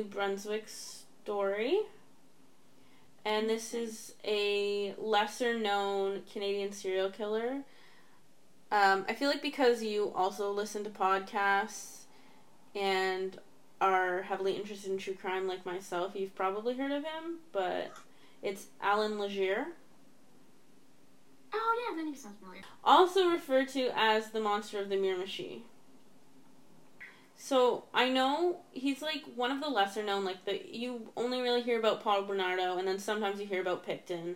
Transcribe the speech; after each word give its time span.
This 0.00 0.06
is 0.06 0.14
my 0.14 0.26
New 0.26 0.32
Brunswick 0.32 0.68
story. 0.68 1.80
And 3.24 3.48
this 3.48 3.74
is 3.74 4.14
a 4.24 4.94
lesser 4.98 5.58
known 5.58 6.22
Canadian 6.32 6.72
serial 6.72 7.10
killer. 7.10 7.62
Um, 8.72 9.04
I 9.08 9.14
feel 9.14 9.28
like 9.28 9.42
because 9.42 9.82
you 9.82 10.12
also 10.14 10.52
listen 10.52 10.84
to 10.84 10.90
podcasts 10.90 12.04
and 12.74 13.38
are 13.80 14.22
heavily 14.22 14.52
interested 14.52 14.90
in 14.90 14.98
true 14.98 15.14
crime 15.14 15.46
like 15.46 15.66
myself, 15.66 16.12
you've 16.14 16.34
probably 16.34 16.76
heard 16.76 16.92
of 16.92 17.02
him, 17.02 17.38
but 17.52 17.92
it's 18.42 18.66
Allan 18.80 19.18
Legere. 19.18 19.66
Oh 21.52 21.88
yeah, 21.88 21.96
that 21.96 22.04
name 22.04 22.14
sounds 22.14 22.36
familiar. 22.38 22.62
Also 22.84 23.28
referred 23.28 23.68
to 23.70 23.90
as 23.96 24.30
the 24.30 24.40
monster 24.40 24.78
of 24.78 24.88
the 24.88 24.96
Miramichi. 24.96 25.62
So 27.42 27.84
I 27.94 28.10
know 28.10 28.60
he's 28.70 29.00
like 29.00 29.22
one 29.34 29.50
of 29.50 29.62
the 29.62 29.68
lesser 29.68 30.02
known, 30.02 30.26
like 30.26 30.44
the 30.44 30.60
you 30.70 31.10
only 31.16 31.40
really 31.40 31.62
hear 31.62 31.78
about 31.78 32.02
Paul 32.02 32.24
Bernardo, 32.24 32.76
and 32.76 32.86
then 32.86 32.98
sometimes 32.98 33.40
you 33.40 33.46
hear 33.46 33.62
about 33.62 33.86
Pickton. 33.86 34.34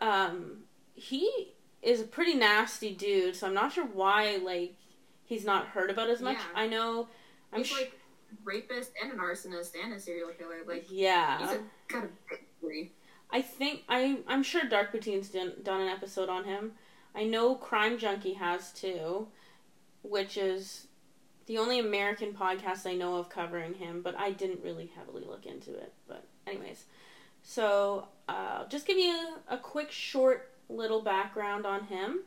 Um, 0.00 0.58
he 0.94 1.52
is 1.82 2.00
a 2.00 2.04
pretty 2.04 2.34
nasty 2.34 2.94
dude, 2.94 3.34
so 3.34 3.48
I'm 3.48 3.54
not 3.54 3.72
sure 3.72 3.84
why 3.84 4.36
like 4.36 4.76
he's 5.24 5.44
not 5.44 5.66
heard 5.66 5.90
about 5.90 6.10
as 6.10 6.20
much. 6.20 6.36
Yeah. 6.36 6.62
I 6.62 6.68
know. 6.68 7.08
I'm 7.52 7.58
He's 7.58 7.66
sh- 7.66 7.72
like 7.72 8.00
rapist 8.44 8.92
and 9.02 9.12
an 9.12 9.18
arsonist 9.18 9.72
and 9.82 9.92
a 9.92 9.98
serial 9.98 10.30
killer. 10.30 10.58
Like 10.64 10.86
yeah. 10.88 11.40
he's 11.40 11.58
a, 11.96 12.08
big 12.30 12.44
three. 12.60 12.92
I 13.32 13.42
think 13.42 13.82
I 13.88 14.20
I'm 14.28 14.44
sure 14.44 14.62
Dark 14.68 14.92
Poutines 14.92 15.32
done 15.32 15.54
done 15.64 15.80
an 15.80 15.88
episode 15.88 16.28
on 16.28 16.44
him. 16.44 16.74
I 17.16 17.24
know 17.24 17.56
Crime 17.56 17.98
Junkie 17.98 18.34
has 18.34 18.70
too, 18.70 19.26
which 20.04 20.36
is 20.36 20.86
the 21.52 21.58
only 21.58 21.78
American 21.78 22.32
podcast 22.32 22.86
I 22.86 22.94
know 22.94 23.16
of 23.16 23.28
covering 23.28 23.74
him. 23.74 24.00
But 24.00 24.16
I 24.16 24.30
didn't 24.30 24.64
really 24.64 24.90
heavily 24.96 25.22
look 25.26 25.44
into 25.44 25.74
it. 25.74 25.92
But 26.08 26.24
anyways, 26.46 26.84
so 27.42 28.08
uh, 28.26 28.66
just 28.68 28.86
give 28.86 28.96
you 28.96 29.36
a, 29.48 29.58
quick 29.58 29.90
short 29.90 30.50
little 30.70 31.02
background 31.02 31.66
on 31.66 31.84
him. 31.84 32.20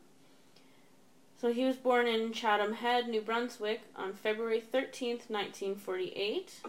So 1.41 1.52
he 1.52 1.66
was 1.66 1.75
born 1.75 2.06
in 2.06 2.34
Chatham 2.34 2.74
Head, 2.74 3.08
New 3.09 3.22
Brunswick, 3.22 3.81
on 3.96 4.13
February 4.13 4.62
thirteenth, 4.62 5.28
nineteen 5.28 5.75
forty 5.75 6.13
eight. 6.16 6.62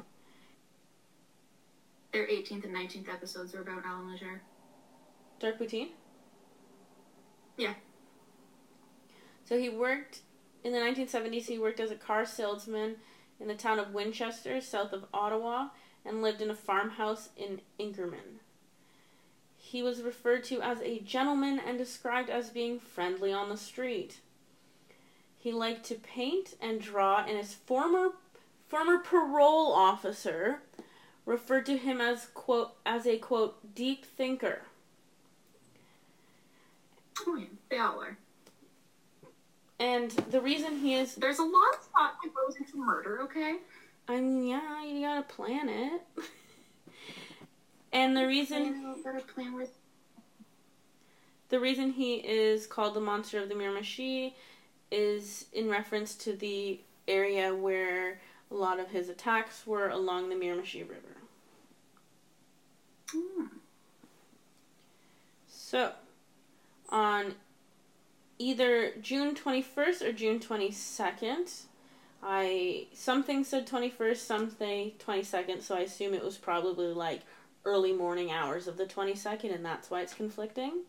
Their 2.12 2.27
18th 2.27 2.65
and 2.65 2.75
19th 2.75 3.12
episodes 3.12 3.53
were 3.53 3.61
about 3.61 3.84
Allan 3.84 4.11
Legere. 4.11 4.41
Dark 5.38 5.59
Poutine? 5.59 5.88
Yeah. 7.59 7.75
So 9.44 9.59
he 9.59 9.69
worked 9.69 10.21
in 10.66 10.72
the 10.72 10.78
1970s. 10.78 11.47
He 11.47 11.59
worked 11.59 11.78
as 11.78 11.93
a 11.93 11.97
car 11.97 12.27
salesman 12.27 12.97
in 13.38 13.47
the 13.47 13.54
town 13.54 13.78
of 13.78 13.94
Winchester, 13.94 14.60
south 14.60 14.93
of 14.93 15.04
Ottawa, 15.15 15.69
and 16.04 16.22
lived 16.22 16.43
in 16.43 16.50
a 16.50 16.56
farmhouse 16.56 17.28
in 17.37 17.60
Inkerman. 17.78 18.41
He 19.56 19.81
was 19.82 20.03
referred 20.03 20.43
to 20.44 20.60
as 20.60 20.81
a 20.81 20.99
gentleman 20.99 21.60
and 21.65 21.78
described 21.78 22.31
as 22.31 22.50
being 22.50 22.81
friendly 22.81 23.32
on 23.32 23.49
the 23.49 23.56
street. 23.56 24.19
He 25.38 25.53
liked 25.53 25.87
to 25.87 25.94
paint 25.94 26.56
and 26.60 26.81
draw, 26.81 27.25
and 27.25 27.37
his 27.37 27.55
former 27.55 28.10
former 28.69 28.99
parole 28.99 29.72
officer 29.72 30.62
referred 31.25 31.66
to 31.66 31.76
him 31.76 32.00
as 32.00 32.26
quote 32.34 32.72
as 32.84 33.06
a 33.06 33.19
quote 33.19 33.75
deep 33.76 34.05
thinker. 34.05 34.62
They 37.69 37.78
all 37.78 38.00
are. 38.00 38.19
And 39.78 40.10
the 40.31 40.41
reason 40.41 40.78
he 40.78 40.94
is 40.94 41.14
There's 41.16 41.38
a 41.38 41.44
lot 41.44 41.75
of 41.75 41.81
thought 41.87 42.14
that 42.22 42.32
goes 42.34 42.56
into 42.56 42.76
murder. 42.78 43.20
Okay. 43.22 43.56
I 44.09 44.20
mean, 44.20 44.47
yeah, 44.47 44.84
you 44.84 45.00
gotta 45.00 45.22
plan 45.22 45.69
it. 45.69 46.03
and 47.92 48.16
the 48.16 48.26
reason 48.26 48.94
gotta 49.04 49.20
plan 49.20 49.54
with. 49.54 49.70
the 51.48 51.60
reason 51.60 51.91
he 51.92 52.14
is 52.16 52.66
called 52.66 52.94
the 52.94 53.00
monster 53.00 53.41
of 53.42 53.48
the 53.48 53.54
Miramichi 53.54 54.32
is 54.91 55.47
in 55.53 55.69
reference 55.69 56.14
to 56.14 56.32
the 56.34 56.81
area 57.08 57.54
where 57.54 58.20
a 58.50 58.54
lot 58.54 58.78
of 58.78 58.88
his 58.91 59.08
attacks 59.08 59.66
were 59.66 59.88
along 59.88 60.28
the 60.28 60.37
Miramichi 60.37 60.82
River. 60.88 61.16
Hmm. 63.10 63.47
So, 65.48 65.93
on 66.88 67.34
either 68.39 68.93
June 69.01 69.35
21st 69.35 70.03
or 70.03 70.13
June 70.13 70.41
22nd, 70.41 71.63
I 72.23 72.87
something 72.93 73.45
said 73.45 73.67
21st, 73.67 74.17
something 74.17 74.93
22nd, 74.99 75.63
so 75.63 75.77
I 75.77 75.81
assume 75.81 76.15
it 76.15 76.25
was 76.25 76.37
probably 76.37 76.87
like 76.87 77.23
early 77.65 77.93
morning 77.93 78.31
hours 78.31 78.67
of 78.69 78.77
the 78.77 78.87
22nd 78.87 79.55
and 79.55 79.65
that's 79.65 79.91
why 79.91 80.01
it's 80.01 80.15
conflicting. 80.15 80.83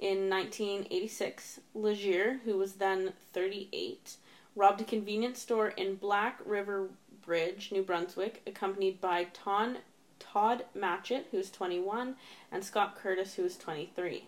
In 0.00 0.28
1986, 0.28 1.60
Legere, 1.74 2.40
who 2.44 2.58
was 2.58 2.74
then 2.74 3.12
38, 3.32 4.16
robbed 4.56 4.80
a 4.80 4.84
convenience 4.84 5.40
store 5.40 5.68
in 5.68 5.96
Black 5.96 6.40
River 6.44 6.88
Bridge, 7.24 7.70
New 7.72 7.82
Brunswick, 7.82 8.42
accompanied 8.46 9.00
by 9.00 9.28
Ton, 9.32 9.78
Todd 10.18 10.64
Matchett, 10.76 11.24
who 11.30 11.38
was 11.38 11.50
21, 11.50 12.16
and 12.52 12.64
Scott 12.64 12.96
Curtis, 12.96 13.34
who 13.34 13.44
was 13.44 13.56
23. 13.56 14.24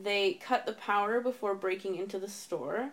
They 0.00 0.34
cut 0.34 0.66
the 0.66 0.72
power 0.72 1.20
before 1.20 1.54
breaking 1.54 1.96
into 1.96 2.18
the 2.18 2.28
store. 2.28 2.90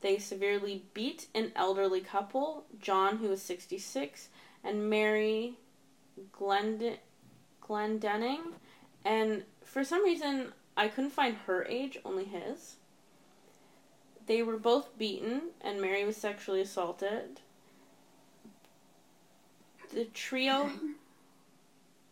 They 0.00 0.18
severely 0.18 0.84
beat 0.92 1.26
an 1.34 1.52
elderly 1.56 2.00
couple, 2.00 2.64
John, 2.80 3.18
who 3.18 3.28
was 3.28 3.42
66, 3.42 4.28
and 4.62 4.88
Mary 4.88 5.54
Glend- 6.38 6.98
Glendenning. 7.62 8.52
And 9.04 9.44
for 9.64 9.82
some 9.82 10.04
reason, 10.04 10.52
I 10.76 10.88
couldn't 10.88 11.10
find 11.10 11.36
her 11.46 11.64
age, 11.64 11.98
only 12.04 12.24
his. 12.24 12.76
They 14.26 14.42
were 14.42 14.56
both 14.56 14.96
beaten, 14.96 15.50
and 15.60 15.80
Mary 15.80 16.04
was 16.04 16.16
sexually 16.16 16.60
assaulted. 16.60 17.40
The 19.92 20.06
trio. 20.06 20.62
Okay. 20.64 20.72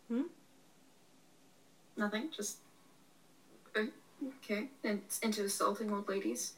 Hmm? 0.09 0.21
Nothing. 1.97 2.29
Just. 2.35 2.57
uh, 3.75 3.83
Okay. 4.43 4.69
And 4.83 5.01
into 5.21 5.43
assaulting 5.43 5.91
old 5.91 6.07
ladies. 6.07 6.53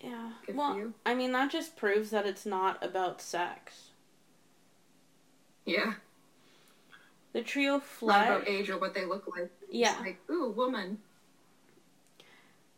Yeah. 0.00 0.30
Good 0.44 0.56
well. 0.56 0.92
I 1.04 1.14
mean, 1.14 1.32
that 1.32 1.50
just 1.50 1.76
proves 1.76 2.10
that 2.10 2.26
it's 2.26 2.46
not 2.46 2.82
about 2.84 3.20
sex. 3.20 3.90
Yeah. 5.64 5.94
The 7.32 7.42
trio 7.42 7.74
Not 7.74 7.84
fled. 7.84 8.28
about 8.28 8.48
age 8.48 8.70
or 8.70 8.78
what 8.78 8.94
they 8.94 9.04
look 9.04 9.26
like. 9.26 9.50
It's 9.62 9.72
Yeah. 9.74 9.96
Like, 10.00 10.18
ooh, 10.30 10.50
woman. 10.50 10.98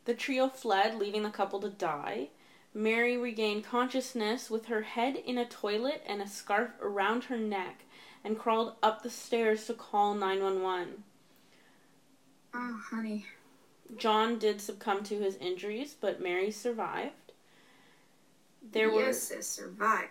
The 0.05 0.15
trio 0.15 0.49
fled, 0.49 0.99
leaving 0.99 1.23
the 1.23 1.31
couple 1.31 1.61
to 1.61 1.71
die. 1.71 2.31
Mary 2.75 3.17
regained 3.17 3.65
consciousness 3.65 4.51
with 4.51 4.67
her 4.67 4.83
head 4.83 5.17
in 5.17 5.39
a 5.39 5.45
toilet 5.45 6.03
and 6.07 6.23
a 6.23 6.27
scarf 6.29 6.71
around 6.81 7.25
her 7.25 7.37
neck 7.39 7.85
and 8.25 8.39
crawled 8.39 8.75
up 8.83 9.03
the 9.03 9.11
stairs 9.11 9.67
to 9.67 9.75
call 9.75 10.15
911. 10.15 11.05
Oh, 12.55 12.59
ah, 12.59 12.81
honey. 12.91 13.27
John 13.97 14.39
did 14.39 14.61
succumb 14.61 15.03
to 15.05 15.19
his 15.19 15.37
injuries, 15.37 15.97
but 15.99 16.21
Mary 16.21 16.51
survived. 16.51 17.33
There 18.73 18.91
were 18.91 19.07
yes, 19.07 19.23
sis, 19.23 19.47
survive. 19.47 20.09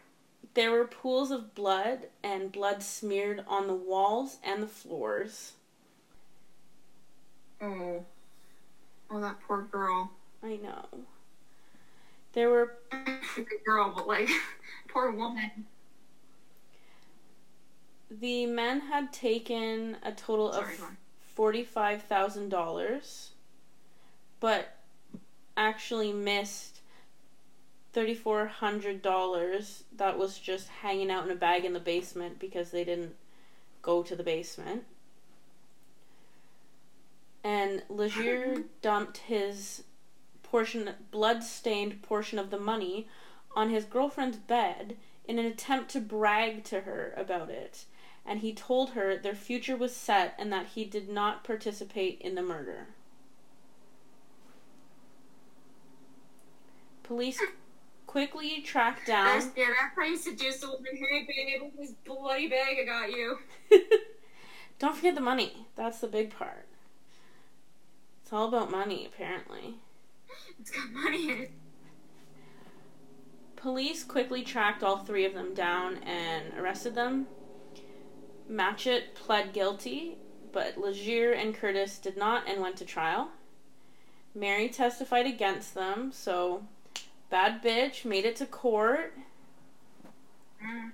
there 0.56 0.71
were 0.71 0.85
pools 0.85 1.29
of 1.31 1.53
blood 1.53 2.07
and 2.24 2.51
blood 2.51 2.81
smeared 2.81 3.44
on 3.47 3.68
the 3.68 3.75
walls 3.75 4.38
and 4.44 4.63
the 4.63 4.68
floors. 4.68 5.53
Oh. 7.62 8.03
Oh, 9.09 9.21
that 9.21 9.39
poor 9.41 9.63
girl. 9.63 10.12
I 10.44 10.57
know. 10.57 10.85
There 12.33 12.50
were 12.50 12.77
Good 13.35 13.63
girl, 13.65 13.94
but 13.95 14.07
like, 14.07 14.29
poor 14.88 15.12
woman. 15.12 15.65
the 18.09 18.45
men 18.45 18.79
had 18.81 19.12
taken 19.13 19.97
a 20.03 20.12
total 20.12 20.50
of 20.51 20.63
Sorry, 20.65 20.77
on. 20.83 20.97
forty-five 21.35 22.03
thousand 22.03 22.50
dollars, 22.50 23.31
but 24.39 24.75
actually 25.56 26.13
missed 26.13 26.81
thirty-four 27.94 28.48
hundred 28.48 29.01
dollars 29.01 29.84
that 29.95 30.18
was 30.18 30.38
just 30.38 30.68
hanging 30.68 31.10
out 31.10 31.25
in 31.25 31.31
a 31.31 31.36
bag 31.36 31.66
in 31.66 31.74
the 31.74 31.80
basement 31.80 32.39
because 32.39 32.72
they 32.72 32.84
didn't 32.84 33.16
go 33.81 34.04
to 34.04 34.16
the 34.16 34.24
basement. 34.24 34.84
And 37.44 37.84
Legere 37.89 38.63
dumped 38.81 39.18
his 39.18 39.84
portion, 40.44 40.92
blood-stained 41.12 42.01
portion 42.01 42.39
of 42.39 42.50
the 42.50 42.60
money, 42.60 43.07
on 43.56 43.69
his 43.69 43.86
girlfriend's 43.86 44.38
bed 44.38 44.98
in 45.25 45.39
an 45.39 45.45
attempt 45.45 45.89
to 45.92 46.00
brag 46.00 46.63
to 46.66 46.81
her 46.81 47.13
about 47.18 47.50
it 47.50 47.86
and 48.28 48.42
he 48.42 48.54
told 48.54 48.92
her 48.92 49.18
their 49.18 49.34
future 49.34 49.78
was 49.78 49.95
set 49.95 50.36
and 50.38 50.51
that 50.51 50.68
he 50.75 50.84
did 50.84 51.07
not 51.07 51.45
participate 51.45 52.19
in 52.19 52.36
the 52.36 52.42
murder. 52.42 52.88
Police 57.07 57.42
quickly 58.06 58.62
tracked 58.62 59.07
down. 59.07 59.39
That's, 59.39 59.50
yeah, 59.56 59.68
that's 59.80 59.95
how 59.95 60.04
you 60.04 60.18
seduce 60.18 60.63
a 60.63 60.68
woman. 60.68 60.92
Hey, 60.94 61.25
babe, 61.27 61.71
this 61.77 61.94
bloody 62.06 62.48
bag 62.50 62.77
I 62.81 62.86
got 62.86 63.12
you. 63.12 63.39
Don't 64.80 64.95
forget 64.95 65.15
the 65.15 65.21
money. 65.21 65.68
That's 65.75 66.00
the 66.00 66.07
big 66.07 66.36
part. 66.38 66.68
It's 68.21 68.33
all 68.33 68.48
about 68.48 68.69
money, 68.69 69.06
apparently. 69.06 69.75
It's 70.59 70.69
got 70.69 70.92
money 70.92 71.31
in 71.31 71.38
it. 71.44 71.51
Police 73.56 74.03
quickly 74.03 74.44
tracked 74.44 74.83
all 74.83 74.98
three 74.98 75.25
of 75.25 75.33
them 75.33 75.53
down 75.53 75.98
and 76.03 76.53
arrested 76.60 76.94
them. 76.94 77.25
Matchett 78.51 79.15
pled 79.15 79.51
guilty, 79.51 80.18
but 80.51 80.77
Legere 80.77 81.33
and 81.33 81.56
Curtis 81.56 81.98
did 81.98 82.18
not 82.18 82.48
and 82.48 82.62
went 82.62 82.77
to 82.77 82.86
trial. 82.86 83.30
Mary 84.36 84.69
testified 84.69 85.25
against 85.25 85.74
them, 85.74 86.12
so 86.12 86.63
bad 87.29 87.63
bitch 87.63 88.06
made 88.06 88.25
it 88.25 88.35
to 88.38 88.45
court. 88.45 89.13
Mm. 90.63 90.91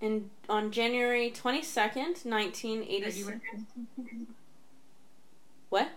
And 0.00 0.30
on 0.48 0.70
January 0.72 1.30
22nd, 1.30 1.64
Said 1.64 1.94
you 1.96 2.30
1986. 2.30 3.40
What? 5.68 5.88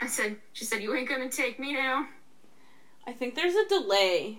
I 0.00 0.06
said, 0.06 0.36
she 0.52 0.64
said, 0.64 0.82
you 0.82 0.94
ain't 0.94 1.08
gonna 1.08 1.28
take 1.28 1.58
me 1.58 1.72
now. 1.72 2.06
I 3.06 3.12
think 3.12 3.34
there's 3.34 3.54
a 3.54 3.68
delay. 3.68 4.38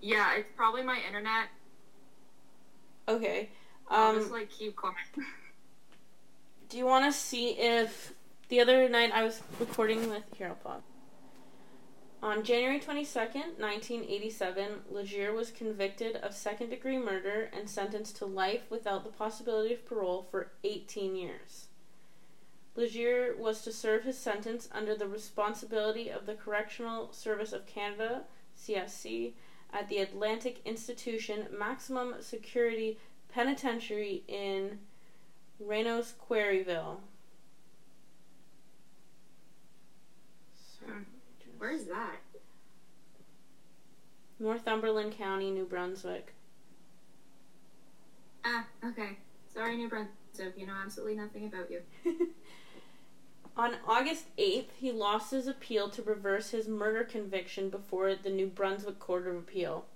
Yeah, 0.00 0.36
it's 0.36 0.50
probably 0.56 0.82
my 0.82 0.98
internet. 1.06 1.48
Okay. 3.08 3.50
I'll 3.88 4.10
Um, 4.10 4.16
just 4.20 4.30
like 4.30 4.50
keep 4.50 4.76
quiet. 4.76 4.96
Do 6.68 6.76
you 6.78 6.84
want 6.86 7.04
to 7.04 7.12
see 7.18 7.50
if 7.50 8.12
the 8.48 8.60
other 8.60 8.88
night 8.88 9.10
I 9.12 9.24
was 9.24 9.42
recording 9.58 10.08
with 10.08 10.22
here? 10.36 10.54
On 12.22 12.42
January 12.42 12.80
twenty 12.80 13.04
second, 13.04 13.58
nineteen 13.58 14.04
eighty 14.08 14.30
seven, 14.30 14.82
Legere 14.90 15.32
was 15.32 15.50
convicted 15.50 16.16
of 16.16 16.34
second 16.34 16.70
degree 16.70 16.98
murder 16.98 17.50
and 17.52 17.68
sentenced 17.68 18.16
to 18.16 18.26
life 18.26 18.62
without 18.70 19.04
the 19.04 19.10
possibility 19.10 19.74
of 19.74 19.86
parole 19.86 20.26
for 20.30 20.52
eighteen 20.64 21.14
years. 21.14 21.66
Legere 22.74 23.34
was 23.36 23.62
to 23.62 23.72
serve 23.72 24.04
his 24.04 24.18
sentence 24.18 24.68
under 24.72 24.94
the 24.94 25.08
responsibility 25.08 26.08
of 26.08 26.26
the 26.26 26.34
Correctional 26.34 27.12
Service 27.12 27.52
of 27.52 27.66
Canada 27.66 28.24
(CSC) 28.58 29.32
at 29.72 29.88
the 29.88 29.98
Atlantic 29.98 30.60
Institution 30.64 31.46
Maximum 31.56 32.14
Security 32.20 32.98
Penitentiary 33.28 34.24
in 34.28 34.78
Renous 35.62 36.14
Quarryville. 36.14 36.98
So, 40.54 40.86
Where 41.58 41.70
is 41.70 41.86
that? 41.86 42.16
Northumberland 44.38 45.16
County, 45.16 45.50
New 45.50 45.64
Brunswick. 45.64 46.34
Ah, 48.44 48.66
okay. 48.84 49.16
Sorry, 49.52 49.76
New 49.76 49.88
Brunswick. 49.88 50.12
You 50.56 50.66
know 50.66 50.74
absolutely 50.84 51.16
nothing 51.16 51.46
about 51.46 51.70
you. 51.70 51.80
On 53.56 53.74
August 53.88 54.26
8th, 54.36 54.68
he 54.78 54.92
lost 54.92 55.30
his 55.30 55.46
appeal 55.46 55.88
to 55.88 56.02
reverse 56.02 56.50
his 56.50 56.68
murder 56.68 57.04
conviction 57.04 57.70
before 57.70 58.14
the 58.14 58.28
New 58.28 58.46
Brunswick 58.48 58.98
Court 58.98 59.26
of 59.26 59.34
Appeal. 59.34 59.86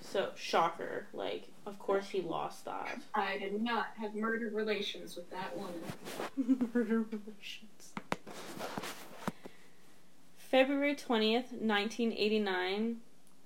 So, 0.00 0.30
shocker. 0.36 1.06
Like, 1.12 1.48
of 1.66 1.80
course 1.80 2.08
he 2.10 2.22
lost 2.22 2.64
that. 2.64 3.00
I 3.12 3.38
did 3.38 3.60
not 3.60 3.88
have 4.00 4.14
murder 4.14 4.50
relations 4.52 5.16
with 5.16 5.28
that 5.30 5.56
woman. 5.56 6.70
Murder 6.72 7.04
relations. 7.10 7.92
February 10.50 10.94
20th, 10.94 11.52
1989, 11.52 12.96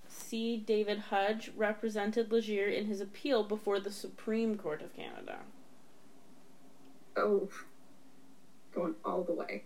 C. 0.06 0.56
David 0.56 0.98
Hudge 1.10 1.50
represented 1.56 2.30
Legere 2.30 2.68
in 2.68 2.86
his 2.86 3.00
appeal 3.00 3.42
before 3.42 3.80
the 3.80 3.90
Supreme 3.90 4.56
Court 4.56 4.82
of 4.82 4.94
Canada. 4.94 5.38
Oh, 7.16 7.48
going 8.72 8.94
all 9.04 9.24
the 9.24 9.32
way. 9.32 9.64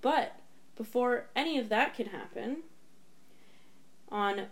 But 0.00 0.40
before 0.76 1.26
any 1.36 1.56
of 1.56 1.68
that 1.68 1.94
could 1.94 2.08
happen, 2.08 2.58
on 4.10 4.46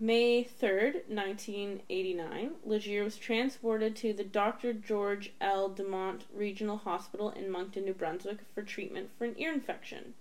May 0.00 0.44
3rd, 0.44 1.06
1989, 1.08 2.52
Legere 2.64 3.04
was 3.04 3.16
transported 3.16 3.94
to 3.96 4.14
the 4.14 4.24
Dr. 4.24 4.72
George 4.72 5.32
L. 5.40 5.68
Dumont 5.68 6.24
Regional 6.34 6.78
Hospital 6.78 7.30
in 7.30 7.50
Moncton, 7.50 7.84
New 7.84 7.92
Brunswick 7.92 8.38
for 8.54 8.62
treatment 8.62 9.10
for 9.18 9.26
an 9.26 9.34
ear 9.36 9.52
infection. 9.52 10.14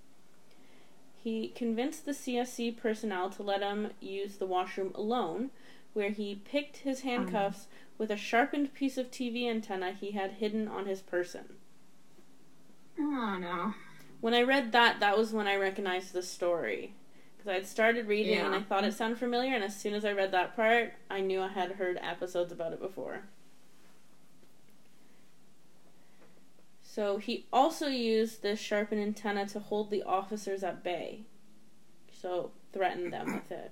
He 1.27 1.49
convinced 1.49 2.05
the 2.05 2.13
CSC 2.13 2.77
personnel 2.77 3.29
to 3.31 3.43
let 3.43 3.61
him 3.61 3.91
use 3.99 4.37
the 4.37 4.45
washroom 4.45 4.93
alone, 4.95 5.49
where 5.91 6.09
he 6.09 6.35
picked 6.35 6.77
his 6.77 7.01
um. 7.01 7.09
handcuffs 7.09 7.67
with 7.97 8.09
a 8.09 8.15
sharpened 8.15 8.73
piece 8.73 8.97
of 8.97 9.11
TV 9.11 9.45
antenna 9.45 9.91
he 9.91 10.11
had 10.11 10.31
hidden 10.39 10.69
on 10.69 10.85
his 10.85 11.01
person. 11.01 11.57
Oh 12.97 13.37
no. 13.41 13.73
When 14.21 14.33
I 14.33 14.41
read 14.41 14.71
that, 14.71 15.01
that 15.01 15.17
was 15.17 15.33
when 15.33 15.47
I 15.47 15.57
recognized 15.57 16.13
the 16.13 16.23
story. 16.23 16.93
Because 17.35 17.51
I 17.51 17.55
had 17.55 17.67
started 17.67 18.07
reading 18.07 18.37
and 18.37 18.55
I 18.55 18.61
thought 18.61 18.85
it 18.85 18.93
sounded 18.93 19.19
familiar, 19.19 19.53
and 19.53 19.65
as 19.65 19.75
soon 19.75 19.95
as 19.95 20.05
I 20.05 20.13
read 20.13 20.31
that 20.31 20.55
part, 20.55 20.93
I 21.09 21.19
knew 21.19 21.41
I 21.41 21.49
had 21.49 21.73
heard 21.73 21.99
episodes 22.01 22.53
about 22.53 22.71
it 22.71 22.79
before. 22.79 23.23
So 26.97 27.19
he 27.19 27.45
also 27.53 27.85
used 27.85 28.41
this 28.41 28.59
sharpened 28.59 29.01
antenna 29.01 29.45
to 29.49 29.59
hold 29.59 29.91
the 29.91 30.01
officers 30.01 30.63
at 30.63 30.83
bay. 30.83 31.25
So 32.11 32.53
threatened 32.73 33.13
them 33.13 33.35
with 33.35 33.51
it. 33.51 33.71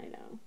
I 0.00 0.06
know. 0.06 0.38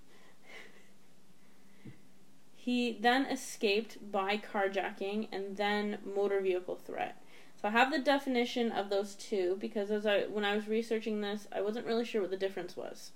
He 2.56 2.98
then 3.00 3.26
escaped 3.26 4.10
by 4.10 4.36
carjacking 4.36 5.28
and 5.30 5.56
then 5.56 5.98
motor 6.04 6.40
vehicle 6.40 6.74
threat. 6.74 7.22
So 7.54 7.68
I 7.68 7.70
have 7.70 7.92
the 7.92 8.00
definition 8.00 8.72
of 8.72 8.90
those 8.90 9.14
two 9.14 9.56
because 9.60 9.92
as 9.92 10.04
I 10.04 10.22
when 10.22 10.44
I 10.44 10.56
was 10.56 10.66
researching 10.66 11.20
this, 11.20 11.46
I 11.52 11.60
wasn't 11.60 11.86
really 11.86 12.04
sure 12.04 12.22
what 12.22 12.32
the 12.32 12.36
difference 12.36 12.76
was. 12.76 13.12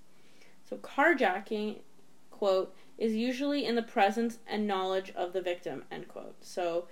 So 0.71 0.77
carjacking, 0.77 1.81
quote, 2.31 2.73
is 2.99 3.15
usually 3.15 3.67
in 3.67 3.75
the 3.75 3.83
presence 3.83 4.39
and 4.47 4.65
knowledge 4.65 5.11
of 5.17 5.33
the 5.33 5.43
victim, 5.43 5.83
end 5.91 6.07
quote. 6.07 6.37
So 6.41 6.87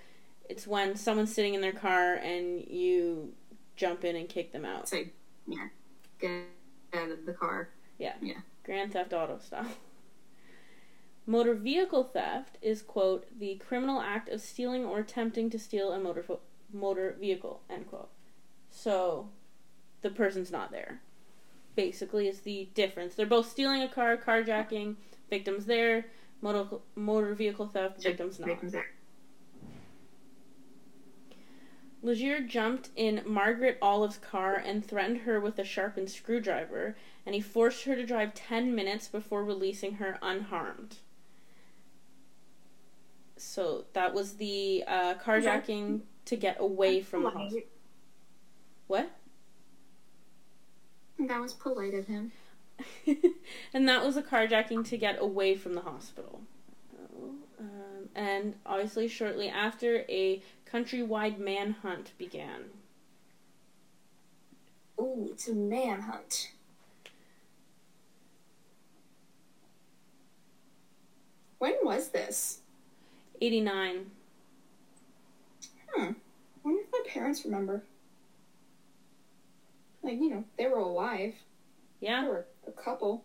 it's 0.49 0.67
when 0.67 0.95
someone's 0.95 1.33
sitting 1.33 1.53
in 1.53 1.61
their 1.61 1.73
car 1.73 2.15
and 2.15 2.65
you 2.67 3.33
jump 3.75 4.03
in 4.03 4.15
and 4.15 4.29
kick 4.29 4.51
them 4.51 4.65
out. 4.65 4.87
Say, 4.87 5.11
yeah. 5.47 5.67
Get 6.19 6.31
out 6.93 7.11
of 7.11 7.25
the 7.25 7.33
car. 7.33 7.69
Yeah. 7.97 8.13
Yeah. 8.21 8.39
Grand 8.63 8.93
Theft 8.93 9.13
Auto 9.13 9.39
style. 9.39 9.67
Motor 11.27 11.55
vehicle 11.55 12.03
theft 12.03 12.57
is, 12.61 12.83
quote, 12.83 13.25
the 13.39 13.55
criminal 13.55 13.99
act 13.99 14.29
of 14.29 14.41
stealing 14.41 14.85
or 14.85 14.99
attempting 14.99 15.49
to 15.49 15.57
steal 15.57 15.91
a 15.91 15.99
motor, 15.99 16.21
fo- 16.21 16.41
motor 16.71 17.15
vehicle, 17.19 17.61
end 17.67 17.87
quote. 17.87 18.09
So, 18.69 19.29
the 20.01 20.11
person's 20.11 20.51
not 20.51 20.71
there. 20.71 21.01
Basically, 21.75 22.27
is 22.27 22.41
the 22.41 22.69
difference. 22.75 23.15
They're 23.15 23.25
both 23.25 23.49
stealing 23.49 23.81
a 23.81 23.87
car, 23.87 24.17
carjacking, 24.17 24.97
victims 25.27 25.65
there, 25.65 26.05
motor, 26.41 26.77
motor 26.93 27.33
vehicle 27.33 27.67
theft, 27.67 28.03
victims 28.03 28.39
not. 28.39 28.47
Victims 28.47 28.73
there. 28.73 28.85
Legere 32.05 32.39
jumped 32.39 32.91
in 32.95 33.23
Margaret 33.25 33.79
Olive's 33.81 34.19
car 34.19 34.53
and 34.53 34.85
threatened 34.85 35.21
her 35.21 35.39
with 35.39 35.57
a 35.57 35.63
sharpened 35.63 36.11
screwdriver, 36.11 36.95
and 37.25 37.33
he 37.33 37.41
forced 37.41 37.85
her 37.85 37.95
to 37.95 38.05
drive 38.05 38.35
10 38.35 38.75
minutes 38.75 39.07
before 39.07 39.43
releasing 39.43 39.95
her 39.95 40.19
unharmed. 40.21 40.97
So 43.37 43.85
that 43.93 44.13
was 44.13 44.33
the 44.33 44.83
uh, 44.85 45.15
carjacking 45.25 46.01
to 46.25 46.35
get 46.35 46.57
away 46.59 47.01
from 47.01 47.23
the 47.23 47.31
hospital. 47.31 47.67
What? 48.85 49.09
That 51.17 51.41
was 51.41 51.53
polite 51.53 51.95
of 51.95 52.05
him. 52.05 52.31
and 53.73 53.89
that 53.89 54.05
was 54.05 54.15
a 54.15 54.21
carjacking 54.21 54.87
to 54.89 54.97
get 54.97 55.19
away 55.19 55.55
from 55.55 55.73
the 55.73 55.81
hospital. 55.81 56.41
Oh, 56.95 57.33
um, 57.59 58.09
and 58.13 58.53
obviously, 58.63 59.07
shortly 59.07 59.49
after, 59.49 60.05
a 60.07 60.43
countrywide 60.71 61.37
manhunt 61.37 62.11
began. 62.17 62.65
Ooh, 64.99 65.29
it's 65.31 65.47
a 65.47 65.53
manhunt. 65.53 66.51
When 71.59 71.75
was 71.83 72.09
this? 72.09 72.59
89. 73.41 74.11
Hmm. 75.93 76.01
I 76.03 76.13
wonder 76.63 76.81
if 76.81 76.91
my 76.91 77.01
parents 77.07 77.45
remember. 77.45 77.83
Like, 80.03 80.19
you 80.19 80.29
know, 80.29 80.43
they 80.57 80.67
were 80.67 80.79
alive. 80.79 81.33
Yeah? 81.99 82.21
They 82.21 82.27
were 82.27 82.45
a 82.67 82.71
couple. 82.71 83.23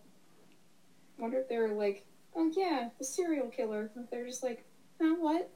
wonder 1.17 1.39
if 1.39 1.49
they 1.49 1.57
were 1.57 1.69
like, 1.69 2.05
oh 2.35 2.51
yeah, 2.55 2.89
the 2.97 3.05
serial 3.05 3.47
killer. 3.47 3.91
They're 4.09 4.25
just 4.25 4.43
like, 4.43 4.63
oh 5.01 5.15
what? 5.15 5.49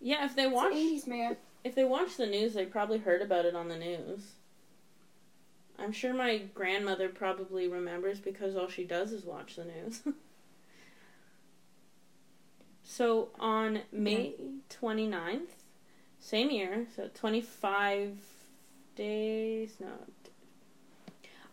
Yeah, 0.00 0.24
if 0.24 0.34
they 0.34 0.46
watch 0.46 0.72
80s, 0.72 1.06
man. 1.06 1.36
if 1.62 1.74
they 1.74 1.84
watched 1.84 2.16
the 2.16 2.26
news, 2.26 2.54
they 2.54 2.64
probably 2.64 2.98
heard 2.98 3.22
about 3.22 3.44
it 3.44 3.54
on 3.54 3.68
the 3.68 3.76
news. 3.76 4.22
I'm 5.78 5.92
sure 5.92 6.12
my 6.12 6.38
grandmother 6.54 7.08
probably 7.08 7.68
remembers 7.68 8.20
because 8.20 8.56
all 8.56 8.68
she 8.68 8.84
does 8.84 9.12
is 9.12 9.24
watch 9.24 9.56
the 9.56 9.64
news. 9.64 10.02
so 12.82 13.28
on 13.38 13.80
May 13.92 14.34
29th, 14.68 15.48
same 16.18 16.50
year, 16.50 16.86
so 16.94 17.08
25 17.14 18.18
days, 18.94 19.76
no. 19.80 19.92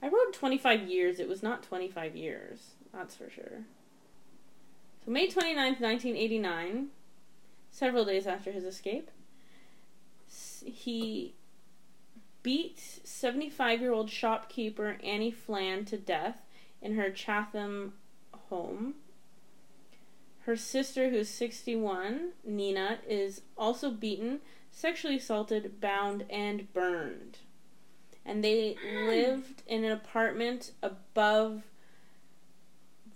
I 0.01 0.07
wrote 0.07 0.33
25 0.33 0.87
years, 0.87 1.19
it 1.19 1.27
was 1.27 1.41
not 1.41 1.63
25 1.63 2.15
years, 2.15 2.59
that's 2.93 3.15
for 3.15 3.29
sure. 3.29 3.63
So 5.05 5.11
May 5.11 5.27
29th, 5.27 5.79
1989, 5.79 6.87
several 7.71 8.05
days 8.05 8.27
after 8.27 8.51
his 8.51 8.63
escape, 8.63 9.11
he 10.27 11.35
beat 12.43 12.79
75 13.03 13.81
year 13.81 13.91
old 13.91 14.09
shopkeeper 14.09 14.97
Annie 15.03 15.31
Flam 15.31 15.85
to 15.85 15.97
death 15.97 16.43
in 16.81 16.95
her 16.95 17.09
Chatham 17.09 17.93
home. 18.49 18.95
Her 20.41 20.55
sister, 20.55 21.09
who's 21.09 21.27
61, 21.27 22.31
Nina, 22.45 22.99
is 23.05 23.41
also 23.57 23.91
beaten, 23.91 24.39
sexually 24.71 25.17
assaulted, 25.17 25.81
bound, 25.81 26.23
and 26.29 26.71
burned. 26.73 27.39
And 28.25 28.43
they 28.43 28.77
hmm. 28.81 29.07
lived 29.07 29.63
in 29.67 29.83
an 29.83 29.91
apartment 29.91 30.71
above 30.81 31.63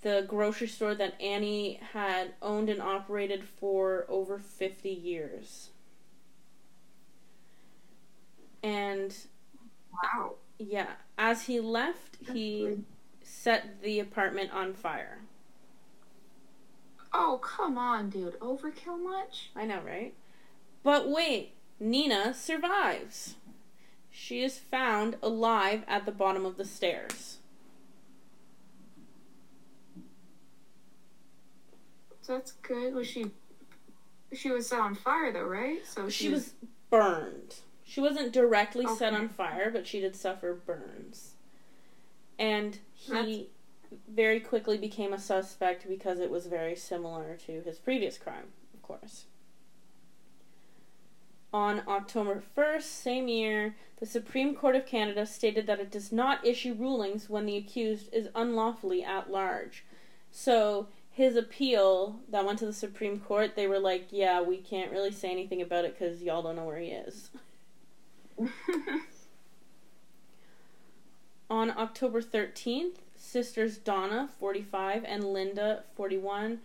the 0.01 0.25
grocery 0.27 0.67
store 0.67 0.95
that 0.95 1.19
Annie 1.21 1.79
had 1.93 2.33
owned 2.41 2.69
and 2.69 2.81
operated 2.81 3.43
for 3.43 4.05
over 4.09 4.39
50 4.39 4.89
years. 4.89 5.69
And 8.63 9.15
Wow. 10.03 10.35
yeah, 10.57 10.93
as 11.17 11.43
he 11.45 11.59
left, 11.59 12.17
he 12.31 12.79
set 13.23 13.81
the 13.81 13.99
apartment 13.99 14.51
on 14.53 14.73
fire. 14.73 15.19
Oh, 17.13 17.39
come 17.41 17.77
on, 17.77 18.09
dude. 18.09 18.39
Overkill 18.39 19.01
much? 19.03 19.49
I 19.55 19.65
know, 19.65 19.81
right? 19.81 20.13
But 20.83 21.09
wait, 21.09 21.53
Nina 21.79 22.33
survives. 22.33 23.35
She 24.09 24.43
is 24.43 24.57
found 24.57 25.17
alive 25.21 25.83
at 25.87 26.05
the 26.05 26.11
bottom 26.11 26.45
of 26.45 26.57
the 26.57 26.65
stairs. 26.65 27.37
That's 32.27 32.51
good. 32.53 32.93
Was 32.93 33.07
she? 33.07 33.31
She 34.33 34.49
was 34.49 34.67
set 34.67 34.79
on 34.79 34.95
fire 34.95 35.31
though, 35.31 35.43
right? 35.43 35.85
So 35.85 36.09
She 36.09 36.29
was 36.29 36.53
burned. 36.89 37.55
She 37.83 37.99
wasn't 37.99 38.31
directly 38.31 38.87
set 38.87 39.13
on 39.13 39.27
fire, 39.27 39.69
but 39.69 39.85
she 39.85 39.99
did 39.99 40.15
suffer 40.15 40.53
burns. 40.53 41.33
And 42.39 42.79
he 42.93 43.11
That's- 43.11 43.45
very 44.07 44.39
quickly 44.39 44.77
became 44.77 45.11
a 45.11 45.19
suspect 45.19 45.85
because 45.87 46.19
it 46.19 46.31
was 46.31 46.45
very 46.45 46.75
similar 46.75 47.35
to 47.45 47.61
his 47.61 47.77
previous 47.77 48.17
crime, 48.17 48.53
of 48.73 48.81
course. 48.81 49.25
On 51.53 51.81
October 51.85 52.41
1st, 52.55 52.83
same 52.83 53.27
year, 53.27 53.75
the 53.99 54.05
Supreme 54.05 54.55
Court 54.55 54.75
of 54.77 54.85
Canada 54.85 55.25
stated 55.25 55.67
that 55.67 55.81
it 55.81 55.91
does 55.91 56.11
not 56.13 56.45
issue 56.47 56.73
rulings 56.73 57.29
when 57.29 57.45
the 57.45 57.57
accused 57.57 58.07
is 58.13 58.29
unlawfully 58.33 59.03
at 59.03 59.29
large. 59.29 59.83
So, 60.31 60.87
his 61.11 61.35
appeal 61.35 62.19
that 62.29 62.45
went 62.45 62.59
to 62.59 62.65
the 62.65 62.73
Supreme 62.73 63.19
Court, 63.19 63.55
they 63.55 63.67
were 63.67 63.79
like, 63.79 64.07
yeah, 64.11 64.41
we 64.41 64.57
can't 64.57 64.91
really 64.91 65.11
say 65.11 65.29
anything 65.29 65.61
about 65.61 65.85
it 65.85 65.97
because 65.97 66.21
y'all 66.21 66.41
don't 66.41 66.55
know 66.55 66.65
where 66.65 66.79
he 66.79 66.87
is. 66.87 67.29
On 71.49 71.69
October 71.71 72.21
13th, 72.21 72.95
sisters 73.17 73.77
Donna, 73.77 74.29
45, 74.39 75.03
and 75.03 75.25
Linda, 75.25 75.83
41, 75.95 76.61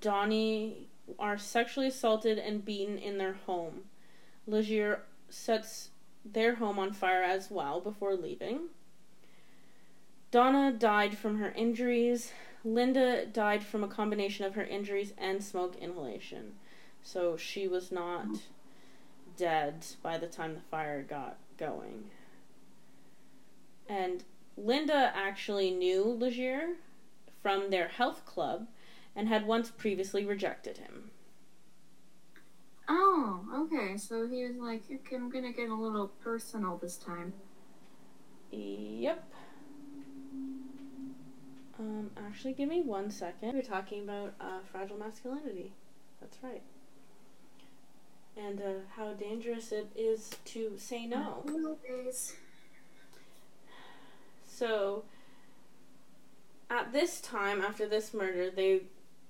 Daughney 0.00 0.86
are 1.18 1.36
sexually 1.36 1.88
assaulted 1.88 2.38
and 2.38 2.64
beaten 2.64 2.96
in 2.96 3.18
their 3.18 3.34
home. 3.34 3.82
Legere 4.46 5.02
sets 5.28 5.90
their 6.24 6.54
home 6.54 6.78
on 6.78 6.92
fire 6.92 7.22
as 7.22 7.50
well 7.50 7.82
before 7.82 8.14
leaving. 8.14 8.60
Donna 10.32 10.72
died 10.72 11.16
from 11.16 11.38
her 11.38 11.52
injuries. 11.52 12.32
Linda 12.64 13.24
died 13.26 13.64
from 13.64 13.84
a 13.84 13.88
combination 13.88 14.44
of 14.44 14.56
her 14.56 14.64
injuries 14.64 15.14
and 15.18 15.44
smoke 15.44 15.76
inhalation. 15.76 16.56
So 17.02 17.36
she 17.36 17.68
was 17.68 17.92
not 17.92 18.40
dead 19.36 19.86
by 20.02 20.18
the 20.18 20.26
time 20.28 20.54
the 20.54 20.60
fire 20.60 21.02
got 21.02 21.38
going. 21.58 22.10
And 23.88 24.24
Linda 24.56 25.12
actually 25.14 25.70
knew 25.70 26.04
Legere 26.04 26.78
from 27.42 27.70
their 27.70 27.88
health 27.88 28.24
club 28.26 28.68
and 29.14 29.28
had 29.28 29.46
once 29.46 29.70
previously 29.70 30.24
rejected 30.24 30.78
him. 30.78 31.12
oh, 32.88 33.44
okay. 33.54 33.96
So 33.96 34.28
he 34.28 34.44
was 34.44 34.56
like, 34.56 34.84
"Okay, 34.90 35.16
I'm 35.16 35.30
gonna 35.30 35.52
get 35.52 35.68
a 35.70 35.74
little 35.74 36.08
personal 36.08 36.76
this 36.78 36.96
time. 36.96 37.34
Yep. 38.52 39.24
Um, 41.78 42.10
actually, 42.26 42.52
give 42.52 42.68
me 42.68 42.82
one 42.82 43.10
second. 43.10 43.54
We're 43.54 43.62
talking 43.62 44.02
about 44.02 44.34
uh, 44.40 44.60
fragile 44.70 44.98
masculinity. 44.98 45.72
That's 46.20 46.38
right. 46.42 46.62
And 48.36 48.60
uh, 48.60 48.72
how 48.96 49.12
dangerous 49.14 49.72
it 49.72 49.88
is 49.96 50.30
to 50.46 50.72
say 50.78 51.06
no. 51.06 51.44
Days. 51.86 52.34
So, 54.46 55.04
at 56.70 56.92
this 56.92 57.20
time, 57.20 57.60
after 57.60 57.88
this 57.88 58.14
murder, 58.14 58.50
they 58.50 58.82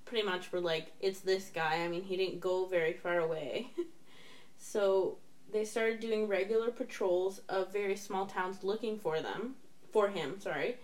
pretty 0.05 0.25
much 0.27 0.53
were 0.53 0.61
like, 0.61 0.93
it's 1.01 1.21
this 1.21 1.51
guy. 1.53 1.83
I 1.83 1.89
mean, 1.89 2.03
he 2.03 2.17
didn't 2.17 2.41
go 2.41 2.67
very 2.67 2.93
far 2.93 3.21
away. 3.21 3.69
so, 4.59 5.17
they 5.53 5.65
started 5.65 6.01
doing 6.01 6.29
regular 6.29 6.71
patrols 6.71 7.41
of 7.49 7.73
very 7.73 7.97
small 7.97 8.27
towns 8.27 8.63
looking 8.63 8.99
for 8.99 9.21
them, 9.21 9.55
for 9.93 10.09
him, 10.09 10.41
sorry, 10.41 10.77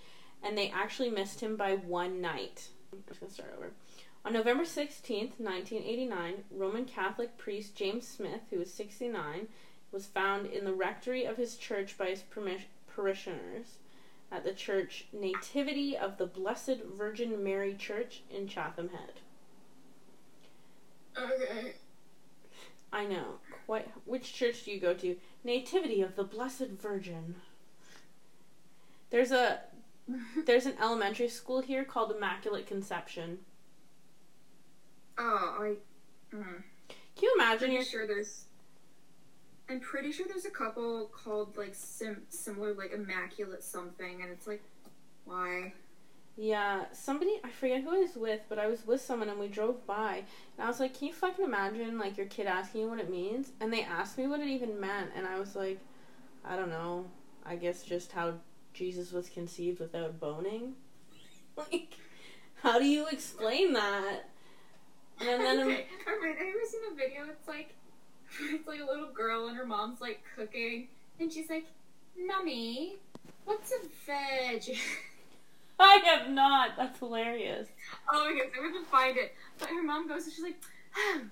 and 0.42 0.56
they 0.56 0.70
actually 0.70 1.10
missed 1.10 1.40
him 1.40 1.56
by 1.56 1.74
one 1.74 2.20
night. 2.20 2.68
I'm 2.92 3.02
just 3.06 3.20
gonna 3.20 3.32
start 3.32 3.54
over. 3.56 3.72
On 4.24 4.32
November 4.32 4.64
16th, 4.64 5.38
1989, 5.38 6.44
Roman 6.50 6.84
Catholic 6.84 7.38
priest 7.38 7.74
James 7.74 8.06
Smith, 8.06 8.42
who 8.50 8.58
was 8.58 8.72
69, 8.72 9.48
was 9.92 10.06
found 10.06 10.46
in 10.46 10.64
the 10.64 10.72
rectory 10.72 11.24
of 11.24 11.36
his 11.36 11.56
church 11.56 11.96
by 11.96 12.06
his 12.06 12.22
parishioners 12.94 13.78
at 14.30 14.44
the 14.44 14.52
church 14.52 15.06
Nativity 15.12 15.96
of 15.96 16.18
the 16.18 16.26
Blessed 16.26 16.78
Virgin 16.94 17.42
Mary 17.42 17.74
Church 17.74 18.22
in 18.30 18.46
Chatham 18.46 18.90
Head. 18.90 19.12
Okay. 21.16 21.72
I 22.92 23.06
know. 23.06 23.34
Quite. 23.66 23.88
Which 24.04 24.34
church 24.34 24.64
do 24.64 24.70
you 24.70 24.80
go 24.80 24.94
to? 24.94 25.16
Nativity 25.44 26.02
of 26.02 26.16
the 26.16 26.24
Blessed 26.24 26.70
Virgin. 26.80 27.36
There's 29.10 29.32
a 29.32 29.60
there's 30.46 30.66
an 30.66 30.74
elementary 30.80 31.28
school 31.28 31.60
here 31.60 31.84
called 31.84 32.12
Immaculate 32.12 32.66
Conception. 32.66 33.38
oh, 35.18 35.56
I. 35.60 36.34
Mm. 36.34 36.62
Can 36.88 37.22
you 37.22 37.34
imagine 37.36 37.58
pretty 37.58 37.74
your 37.74 37.84
sure 37.84 38.06
there's. 38.06 38.44
I'm 39.70 39.80
pretty 39.80 40.12
sure 40.12 40.26
there's 40.26 40.46
a 40.46 40.50
couple 40.50 41.06
called 41.06 41.56
like 41.56 41.74
sim- 41.74 42.22
similar 42.30 42.74
like 42.74 42.92
immaculate 42.92 43.62
something, 43.62 44.22
and 44.22 44.30
it's 44.30 44.46
like, 44.46 44.62
why? 45.24 45.72
Yeah, 46.40 46.84
somebody 46.92 47.40
I 47.42 47.50
forget 47.50 47.82
who 47.82 47.96
I 47.96 47.98
was 47.98 48.14
with, 48.14 48.42
but 48.48 48.60
I 48.60 48.68
was 48.68 48.86
with 48.86 49.00
someone 49.00 49.28
and 49.28 49.40
we 49.40 49.48
drove 49.48 49.84
by 49.88 50.22
and 50.56 50.64
I 50.64 50.68
was 50.68 50.78
like, 50.78 50.96
Can 50.96 51.08
you 51.08 51.12
fucking 51.12 51.44
imagine 51.44 51.98
like 51.98 52.16
your 52.16 52.26
kid 52.26 52.46
asking 52.46 52.82
you 52.82 52.88
what 52.88 53.00
it 53.00 53.10
means? 53.10 53.50
And 53.60 53.72
they 53.72 53.82
asked 53.82 54.16
me 54.16 54.28
what 54.28 54.38
it 54.38 54.46
even 54.46 54.80
meant 54.80 55.10
and 55.16 55.26
I 55.26 55.40
was 55.40 55.56
like, 55.56 55.80
I 56.44 56.54
don't 56.54 56.70
know. 56.70 57.06
I 57.44 57.56
guess 57.56 57.82
just 57.82 58.12
how 58.12 58.34
Jesus 58.78 59.10
was 59.10 59.28
conceived 59.28 59.80
without 59.80 60.20
boning. 60.20 60.74
Like 61.56 61.94
how 62.62 62.78
do 62.78 62.84
you 62.84 63.08
explain 63.08 63.72
that? 63.72 64.28
And 65.20 65.40
then 65.40 65.60
okay, 65.66 65.86
alright, 66.06 66.38
have 66.38 66.46
you 66.46 66.54
ever 66.54 66.66
seen 66.70 66.80
a 66.92 66.94
video? 66.94 67.22
It's 67.28 67.48
like, 67.48 67.74
it's 68.52 68.68
like 68.68 68.80
a 68.80 68.84
little 68.84 69.10
girl 69.12 69.48
and 69.48 69.56
her 69.56 69.66
mom's 69.66 70.00
like 70.00 70.22
cooking, 70.36 70.86
and 71.18 71.32
she's 71.32 71.50
like, 71.50 71.66
"Mummy, 72.16 72.96
what's 73.44 73.72
a 73.72 73.80
veg?" 74.06 74.78
I 75.80 76.00
have 76.04 76.30
not. 76.30 76.76
That's 76.76 77.00
hilarious. 77.00 77.66
oh 78.12 78.24
my 78.24 78.30
goodness, 78.30 78.54
I'm 78.56 78.72
gonna 78.72 78.86
find 78.86 79.16
it. 79.16 79.34
But 79.58 79.70
her 79.70 79.82
mom 79.82 80.06
goes 80.06 80.24
and 80.24 80.32
she's 80.32 80.44
like, 80.44 80.62
oh, 80.96 81.22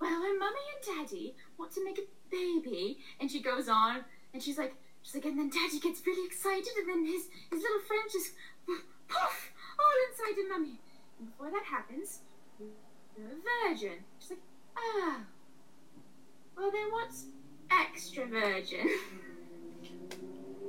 "Well, 0.00 0.22
when 0.22 0.38
Mummy 0.40 0.60
and 0.74 1.06
Daddy 1.08 1.36
want 1.56 1.70
to 1.74 1.84
make 1.84 1.98
a 1.98 2.32
baby," 2.32 2.98
and 3.20 3.30
she 3.30 3.40
goes 3.40 3.68
on, 3.68 4.00
and 4.34 4.42
she's 4.42 4.58
like, 4.58 4.74
she's 5.02 5.14
like, 5.14 5.24
and 5.24 5.38
then 5.38 5.50
Daddy 5.50 5.80
gets 5.80 6.06
really 6.06 6.26
excited, 6.26 6.72
and 6.78 6.88
then 6.88 7.06
his 7.06 7.28
his 7.50 7.62
little 7.62 7.80
friend 7.86 8.08
just 8.12 8.32
poof 8.66 9.52
all 9.78 9.96
inside 10.10 10.40
of 10.42 10.48
Mummy. 10.48 10.80
And 11.18 11.28
before 11.30 11.50
that 11.50 11.64
happens, 11.64 12.20
you're 12.58 13.26
a 13.26 13.68
virgin. 13.68 14.04
She's 14.18 14.30
like, 14.30 14.42
oh. 14.76 15.20
Well, 16.56 16.70
then 16.70 16.90
what's 16.92 17.26
extra 17.70 18.26
virgin? 18.26 18.88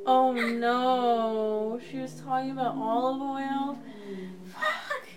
Oh 0.06 0.32
no. 0.34 1.80
She 1.90 1.98
was 1.98 2.14
talking 2.22 2.52
about 2.52 2.76
olive 2.76 3.22
oil. 3.22 3.78
Fuck. 4.54 5.08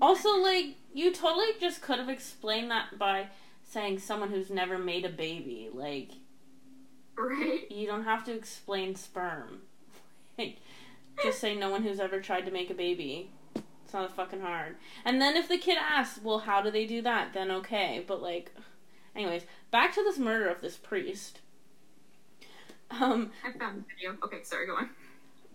Also, 0.00 0.36
like, 0.36 0.76
you 0.92 1.12
totally 1.12 1.54
just 1.60 1.80
could 1.80 1.98
have 1.98 2.08
explained 2.08 2.70
that 2.70 2.98
by 2.98 3.28
saying 3.64 3.98
someone 3.98 4.30
who's 4.30 4.50
never 4.50 4.78
made 4.78 5.04
a 5.04 5.08
baby. 5.08 5.70
Like, 5.72 6.10
Right? 7.16 7.70
you 7.70 7.86
don't 7.86 8.04
have 8.04 8.24
to 8.24 8.34
explain 8.34 8.94
sperm. 8.94 9.62
Like, 10.38 10.56
just 11.22 11.40
say 11.40 11.54
no 11.54 11.70
one 11.70 11.82
who's 11.82 12.00
ever 12.00 12.20
tried 12.20 12.44
to 12.46 12.50
make 12.50 12.70
a 12.70 12.74
baby. 12.74 13.30
It's 13.54 13.94
not 13.94 14.14
fucking 14.14 14.40
hard. 14.40 14.76
And 15.04 15.20
then 15.20 15.36
if 15.36 15.48
the 15.48 15.58
kid 15.58 15.78
asks, 15.80 16.22
well, 16.22 16.40
how 16.40 16.60
do 16.60 16.70
they 16.70 16.86
do 16.86 17.00
that? 17.02 17.32
Then 17.32 17.50
okay. 17.50 18.04
But, 18.06 18.20
like, 18.20 18.52
anyways, 19.14 19.44
back 19.70 19.94
to 19.94 20.02
this 20.02 20.18
murder 20.18 20.48
of 20.48 20.60
this 20.60 20.76
priest. 20.76 21.40
Um, 22.90 23.32
I 23.44 23.56
found 23.58 23.78
the 23.78 23.84
video. 23.94 24.16
Okay, 24.24 24.42
sorry, 24.42 24.66
go 24.66 24.76
on. 24.76 24.90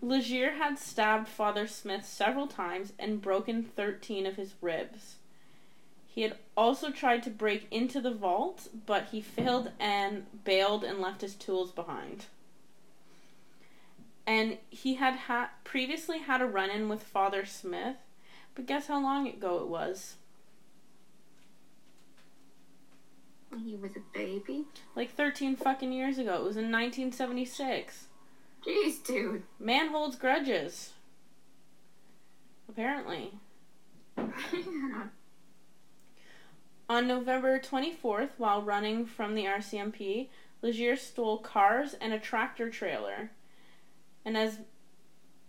Legier 0.02 0.54
had 0.54 0.78
stabbed 0.78 1.28
Father 1.28 1.66
Smith 1.66 2.04
several 2.04 2.48
times 2.48 2.92
and 2.98 3.22
broken 3.22 3.62
13 3.62 4.26
of 4.26 4.36
his 4.36 4.54
ribs. 4.60 5.16
He 6.14 6.20
had 6.20 6.36
also 6.58 6.90
tried 6.90 7.22
to 7.22 7.30
break 7.30 7.66
into 7.70 7.98
the 7.98 8.10
vault, 8.10 8.68
but 8.84 9.06
he 9.12 9.22
failed 9.22 9.70
and 9.80 10.26
bailed 10.44 10.84
and 10.84 11.00
left 11.00 11.22
his 11.22 11.34
tools 11.34 11.72
behind. 11.72 12.26
And 14.26 14.58
he 14.68 14.96
had 14.96 15.14
ha- 15.14 15.52
previously 15.64 16.18
had 16.18 16.42
a 16.42 16.46
run 16.46 16.68
in 16.68 16.90
with 16.90 17.02
Father 17.02 17.46
Smith, 17.46 17.96
but 18.54 18.66
guess 18.66 18.88
how 18.88 19.02
long 19.02 19.26
ago 19.26 19.60
it 19.60 19.68
was? 19.68 20.16
He 23.64 23.74
was 23.76 23.96
a 23.96 24.02
baby. 24.12 24.66
Like 24.94 25.14
13 25.14 25.56
fucking 25.56 25.94
years 25.94 26.18
ago. 26.18 26.34
It 26.34 26.44
was 26.44 26.58
in 26.58 26.70
1976. 26.70 28.04
Jeez, 28.66 29.02
dude. 29.02 29.44
Man 29.58 29.88
holds 29.88 30.16
grudges. 30.16 30.92
Apparently. 32.68 33.32
On 36.88 37.06
November 37.06 37.58
24th, 37.58 38.30
while 38.36 38.62
running 38.62 39.06
from 39.06 39.34
the 39.34 39.44
RCMP, 39.44 40.28
Legere 40.62 40.96
stole 40.96 41.38
cars 41.38 41.94
and 41.94 42.12
a 42.12 42.18
tractor 42.18 42.70
trailer. 42.70 43.30
And 44.24 44.36
as 44.36 44.58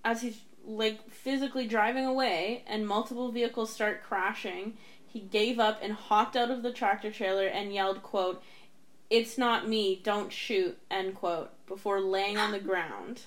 as 0.04 0.22
he's 0.22 0.42
like 0.66 1.10
physically 1.10 1.68
driving 1.68 2.06
away 2.06 2.64
and 2.68 2.88
multiple 2.88 3.32
vehicles 3.32 3.72
start 3.72 4.04
crashing, 4.04 4.78
he 5.06 5.20
gave 5.20 5.60
up 5.60 5.80
and 5.82 5.94
hopped 5.94 6.36
out 6.36 6.50
of 6.50 6.64
the 6.64 6.72
tractor 6.72 7.12
trailer 7.12 7.46
and 7.46 7.74
yelled, 7.74 8.02
quote, 8.02 8.42
"It's 9.10 9.38
not 9.38 9.68
me, 9.68 10.02
don't 10.04 10.32
shoot." 10.32 10.78
end 10.90 11.16
quote, 11.16 11.52
before 11.68 12.02
laying 12.02 12.38
on 12.38 12.52
the 12.52 12.60
ground. 12.72 13.22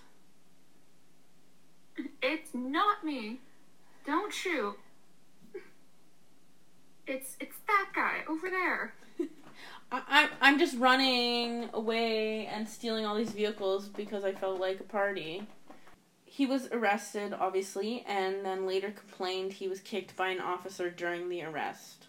It's 2.21 2.53
not 2.53 3.05
me. 3.05 3.41
Don't 4.05 4.33
shoot. 4.33 4.77
It's 7.07 7.37
it's 7.41 7.57
that 7.67 7.89
guy 7.95 8.23
over 8.29 8.51
there. 8.51 8.95
I, 9.93 10.03
I, 10.09 10.29
I'm 10.41 10.59
just 10.59 10.77
running 10.79 11.69
away 11.73 12.47
and 12.47 12.69
stealing 12.69 13.07
all 13.07 13.15
these 13.15 13.31
vehicles 13.31 13.89
because 13.89 14.25
I 14.25 14.33
felt 14.33 14.61
like 14.61 14.81
a 14.81 14.85
party. 14.85 15.47
He 16.25 16.45
was 16.45 16.69
arrested, 16.71 17.33
obviously, 17.33 18.05
and 18.07 18.45
then 18.45 18.67
later 18.67 18.91
complained 18.91 19.53
he 19.53 19.69
was 19.69 19.81
kicked 19.81 20.17
by 20.17 20.29
an 20.29 20.41
officer 20.41 20.91
during 20.91 21.29
the 21.31 21.43
arrest. 21.43 22.09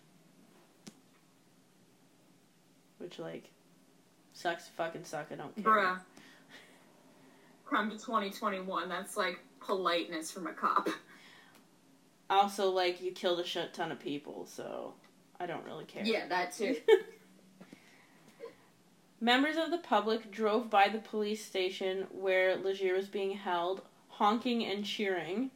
Which, 2.97 3.19
like, 3.19 3.51
sucks 4.33 4.67
fucking 4.67 5.05
suck. 5.05 5.27
I 5.31 5.35
don't 5.35 5.55
care. 5.55 5.63
Bruh. 5.63 5.99
Come 7.69 7.89
to 7.91 7.97
2021. 7.97 8.89
That's 8.89 9.15
like 9.15 9.39
politeness 9.59 10.31
from 10.31 10.47
a 10.47 10.53
cop. 10.53 10.89
Also, 12.29 12.69
like, 12.69 13.01
you 13.01 13.11
killed 13.11 13.39
a 13.39 13.45
shit 13.45 13.73
ton 13.73 13.91
of 13.91 13.99
people, 13.99 14.45
so 14.45 14.93
I 15.39 15.45
don't 15.45 15.65
really 15.65 15.85
care. 15.85 16.03
Yeah, 16.05 16.27
that 16.27 16.53
too. 16.53 16.75
Members 19.19 19.57
of 19.57 19.71
the 19.71 19.79
public 19.79 20.29
drove 20.31 20.69
by 20.69 20.89
the 20.89 20.99
police 20.99 21.43
station 21.43 22.05
where 22.11 22.55
Legere 22.55 22.95
was 22.95 23.07
being 23.07 23.31
held, 23.31 23.81
honking 24.09 24.63
and 24.65 24.85
cheering. 24.85 25.49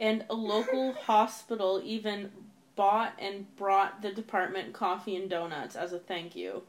And 0.00 0.24
a 0.30 0.34
local 0.34 0.92
hospital 1.06 1.82
even 1.84 2.30
bought 2.74 3.12
and 3.18 3.54
brought 3.56 4.00
the 4.00 4.12
department 4.12 4.72
coffee 4.72 5.16
and 5.16 5.28
donuts 5.28 5.76
as 5.76 5.92
a 5.92 5.98
thank 5.98 6.34
you. 6.34 6.62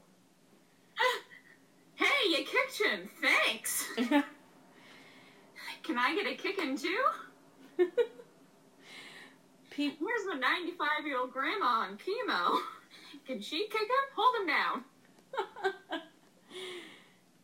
hey, 1.95 2.29
you 2.29 2.37
kicked 2.37 2.81
him. 2.81 3.09
Thanks. 3.21 3.85
Can 5.83 5.97
I 5.97 6.15
get 6.15 6.27
a 6.27 6.35
kicking 6.35 6.77
too? 6.77 7.87
Pe- 9.75 9.95
Here's 9.99 10.25
my 10.27 10.35
95 10.39 11.05
year 11.05 11.17
old 11.17 11.31
grandma 11.31 11.65
on 11.65 11.97
chemo. 11.97 12.59
Can 13.27 13.41
she 13.41 13.67
kick 13.67 13.81
him? 13.81 14.15
Hold 14.15 14.35
him 14.41 14.47
down. 14.47 14.83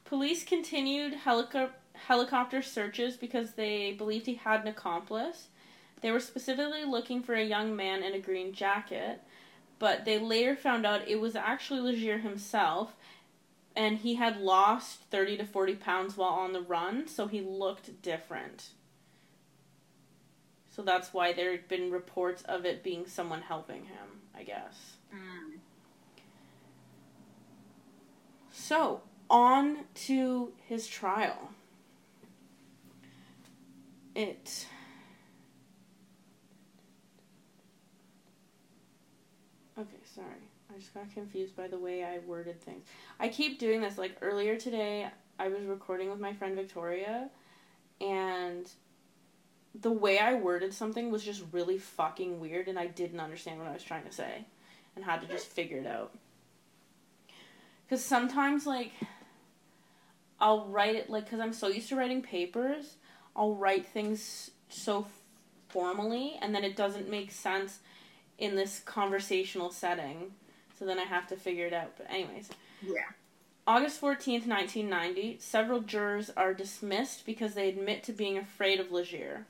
Police 0.06 0.44
continued 0.44 1.16
helico- 1.26 1.72
helicopter 1.94 2.62
searches 2.62 3.18
because 3.18 3.54
they 3.54 3.94
believed 3.94 4.28
he 4.28 4.36
had 4.36 4.62
an 4.62 4.68
accomplice. 4.68 5.48
They 6.02 6.12
were 6.12 6.20
specifically 6.20 6.86
looking 6.86 7.24
for 7.24 7.34
a 7.34 7.44
young 7.44 7.76
man 7.76 8.04
in 8.04 8.14
a 8.14 8.20
green 8.20 8.54
jacket, 8.54 9.22
but 9.80 10.06
they 10.06 10.20
later 10.20 10.56
found 10.56 10.86
out 10.86 11.08
it 11.08 11.20
was 11.20 11.36
actually 11.36 11.80
Legere 11.82 12.20
himself, 12.20 12.96
and 13.76 13.98
he 13.98 14.16
had 14.16 14.40
lost 14.40 15.02
30 15.12 15.38
to 15.38 15.46
40 15.46 15.76
pounds 15.76 16.16
while 16.18 16.30
on 16.30 16.54
the 16.54 16.62
run, 16.62 17.08
so 17.08 17.28
he 17.28 17.42
looked 17.42 18.02
different. 18.02 18.70
So 20.80 20.86
that's 20.86 21.14
why 21.14 21.34
there 21.34 21.52
had 21.52 21.68
been 21.68 21.92
reports 21.92 22.42
of 22.44 22.64
it 22.64 22.84
being 22.84 23.06
someone 23.06 23.42
helping 23.42 23.84
him, 23.84 24.22
I 24.34 24.44
guess. 24.44 24.96
Mm. 25.14 25.58
So, 28.50 29.02
on 29.30 29.80
to 30.06 30.54
his 30.66 30.88
trial. 30.88 31.50
It. 34.16 34.68
Okay, 39.78 39.90
sorry. 40.06 40.28
I 40.74 40.80
just 40.80 40.94
got 40.94 41.14
confused 41.14 41.58
by 41.58 41.68
the 41.68 41.78
way 41.78 42.06
I 42.06 42.20
worded 42.20 42.62
things. 42.62 42.86
I 43.20 43.28
keep 43.28 43.60
doing 43.60 43.82
this. 43.82 43.98
Like 43.98 44.16
earlier 44.22 44.56
today, 44.56 45.10
I 45.38 45.50
was 45.50 45.66
recording 45.66 46.10
with 46.10 46.22
my 46.22 46.32
friend 46.32 46.56
Victoria, 46.56 47.30
and 48.00 48.72
the 49.74 49.92
way 49.92 50.20
I 50.20 50.34
worded 50.36 50.74
something 50.74 51.12
was 51.12 51.24
just 51.24 51.44
really 51.52 51.78
fucking 51.78 52.40
weird, 52.40 52.68
and 52.68 52.80
I 52.80 52.88
didn't 52.88 53.20
understand 53.20 53.60
what 53.60 53.68
I 53.68 53.74
was 53.74 53.84
trying 53.84 54.06
to 54.06 54.12
say, 54.12 54.46
and 54.96 55.06
had 55.06 55.22
to 55.22 55.28
just 55.28 55.48
figure 55.48 55.80
it 55.80 55.88
out. 55.88 56.12
Because 57.86 58.04
sometimes, 58.04 58.66
like, 58.66 58.92
I'll 60.40 60.66
write 60.66 60.96
it, 60.96 61.10
like, 61.10 61.26
because 61.26 61.40
I'm 61.40 61.54
so 61.54 61.68
used 61.68 61.90
to 61.90 61.96
writing 61.96 62.22
papers, 62.22 62.96
I'll 63.36 63.56
write 63.56 63.88
things 63.88 64.52
so 64.70 65.08
formally, 65.70 66.38
and 66.42 66.54
then 66.54 66.64
it 66.64 66.76
doesn't 66.76 67.10
make 67.10 67.32
sense 67.32 67.80
in 68.38 68.56
this 68.56 68.80
conversational 68.80 69.72
setting. 69.72 70.32
So 70.78 70.86
then 70.86 70.98
I 70.98 71.04
have 71.04 71.28
to 71.28 71.36
figure 71.36 71.66
it 71.66 71.74
out. 71.74 71.98
But, 71.98 72.10
anyways. 72.10 72.50
Yeah. 72.82 73.10
August 73.68 74.02
14th, 74.02 74.48
1990, 74.48 75.38
several 75.40 75.82
jurors 75.82 76.32
are 76.36 76.54
dismissed 76.54 77.26
because 77.26 77.54
they 77.54 77.70
admit 77.70 78.04
to 78.04 78.14
being 78.14 78.38
afraid 78.38 78.80
of 78.80 78.92
Legere. 78.92 79.46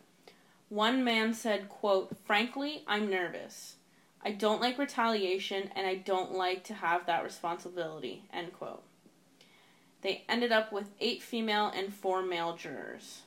One 0.69 1.03
man 1.03 1.33
said, 1.33 1.67
quote, 1.67 2.15
Frankly, 2.25 2.83
I'm 2.87 3.09
nervous. 3.09 3.75
I 4.23 4.31
don't 4.31 4.61
like 4.61 4.77
retaliation 4.77 5.69
and 5.75 5.87
I 5.87 5.95
don't 5.95 6.33
like 6.33 6.63
to 6.65 6.75
have 6.75 7.05
that 7.05 7.23
responsibility, 7.23 8.23
end 8.31 8.53
quote. 8.53 8.83
They 10.01 10.23
ended 10.29 10.51
up 10.51 10.71
with 10.71 10.89
eight 10.99 11.21
female 11.21 11.71
and 11.75 11.93
four 11.93 12.21
male 12.21 12.55
jurors. 12.55 13.21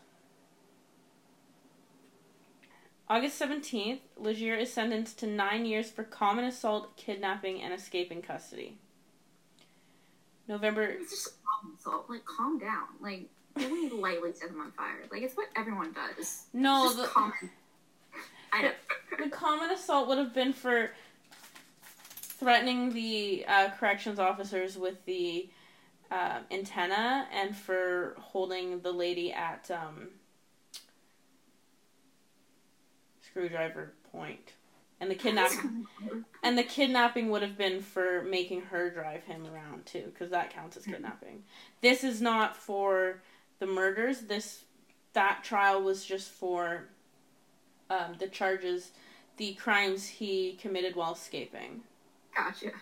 August 3.08 3.40
17th, 3.40 3.98
Legere 4.16 4.56
is 4.56 4.72
sentenced 4.72 5.18
to 5.18 5.26
nine 5.26 5.66
years 5.66 5.90
for 5.90 6.02
common 6.02 6.46
assault, 6.46 6.96
kidnapping, 6.96 7.60
and 7.60 7.74
escaping 7.74 8.22
custody. 8.22 8.78
November 10.48 10.82
It's 10.82 11.10
just 11.10 11.34
common 11.44 11.76
assault. 11.78 12.06
Like, 12.08 12.24
calm 12.24 12.58
down. 12.58 12.84
Like, 13.00 13.28
you 13.56 13.62
don't 13.68 13.82
need 13.82 13.90
to 13.90 13.96
lightly 13.96 14.32
set 14.32 14.48
them 14.48 14.60
on 14.60 14.72
fire. 14.72 15.04
Like, 15.10 15.22
it's 15.22 15.36
what 15.36 15.48
everyone 15.56 15.92
does. 15.92 16.44
No, 16.52 16.86
It's 16.86 16.96
the, 16.96 17.04
common. 17.04 17.50
I 18.52 18.62
know. 18.62 18.72
the 19.22 19.30
common 19.30 19.70
assault 19.70 20.08
would 20.08 20.18
have 20.18 20.34
been 20.34 20.52
for 20.52 20.90
threatening 22.20 22.92
the 22.92 23.44
uh, 23.46 23.70
corrections 23.78 24.18
officers 24.18 24.76
with 24.76 25.04
the 25.04 25.48
uh, 26.10 26.40
antenna 26.50 27.26
and 27.32 27.56
for 27.56 28.16
holding 28.18 28.80
the 28.80 28.92
lady 28.92 29.32
at 29.32 29.70
um, 29.70 30.08
screwdriver 33.20 33.92
point. 34.10 34.52
And 35.00 35.10
the 35.10 35.16
kidnapping 35.16 35.86
and 36.44 36.56
the 36.56 36.62
kidnapping 36.62 37.30
would 37.30 37.42
have 37.42 37.58
been 37.58 37.80
for 37.80 38.22
making 38.22 38.60
her 38.62 38.88
drive 38.88 39.24
him 39.24 39.44
around 39.52 39.84
too, 39.84 40.04
because 40.12 40.30
that 40.30 40.50
counts 40.50 40.76
as 40.76 40.84
kidnapping. 40.84 41.42
This 41.80 42.04
is 42.04 42.20
not 42.20 42.56
for 42.56 43.20
the 43.62 43.66
murders. 43.68 44.22
This 44.22 44.64
that 45.12 45.44
trial 45.44 45.80
was 45.80 46.04
just 46.04 46.30
for 46.30 46.88
um, 47.88 48.16
the 48.18 48.26
charges, 48.26 48.90
the 49.36 49.54
crimes 49.54 50.06
he 50.08 50.58
committed 50.60 50.96
while 50.96 51.12
escaping. 51.12 51.82
Gotcha. 52.36 52.72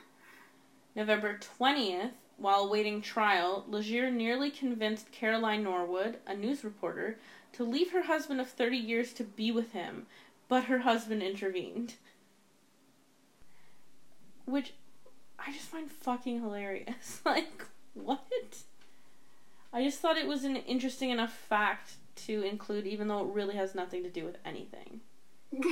November 0.97 1.39
20th, 1.59 2.13
while 2.39 2.61
awaiting 2.61 3.03
trial, 3.03 3.67
Legere 3.69 4.11
nearly 4.11 4.51
convinced 4.51 5.13
Caroline 5.13 5.65
Norwood, 5.65 6.17
a 6.27 6.35
news 6.35 6.65
reporter, 6.65 7.19
to 7.53 7.63
leave 7.65 7.93
her 7.93 8.05
husband 8.05 8.41
of 8.41 8.49
30 8.49 8.79
years 8.79 9.13
to 9.13 9.25
be 9.25 9.53
with 9.53 9.73
him, 9.73 10.07
but 10.49 10.65
her 10.65 10.79
husband 10.79 11.23
intervened. 11.23 11.95
Which 14.47 14.73
I 15.39 15.53
just 15.53 15.67
find 15.67 15.91
fucking 15.91 16.41
hilarious. 16.41 17.21
like, 17.27 17.67
what? 17.93 18.63
I 19.73 19.85
just 19.85 20.01
thought 20.01 20.17
it 20.17 20.27
was 20.27 20.45
an 20.45 20.57
interesting 20.57 21.11
enough 21.11 21.33
fact 21.33 21.95
to 22.27 22.43
include, 22.43 22.87
even 22.87 23.09
though 23.09 23.21
it 23.21 23.35
really 23.35 23.57
has 23.57 23.75
nothing 23.75 24.03
to 24.03 24.11
do 24.11 24.25
with 24.25 24.37
anything. 24.45 25.01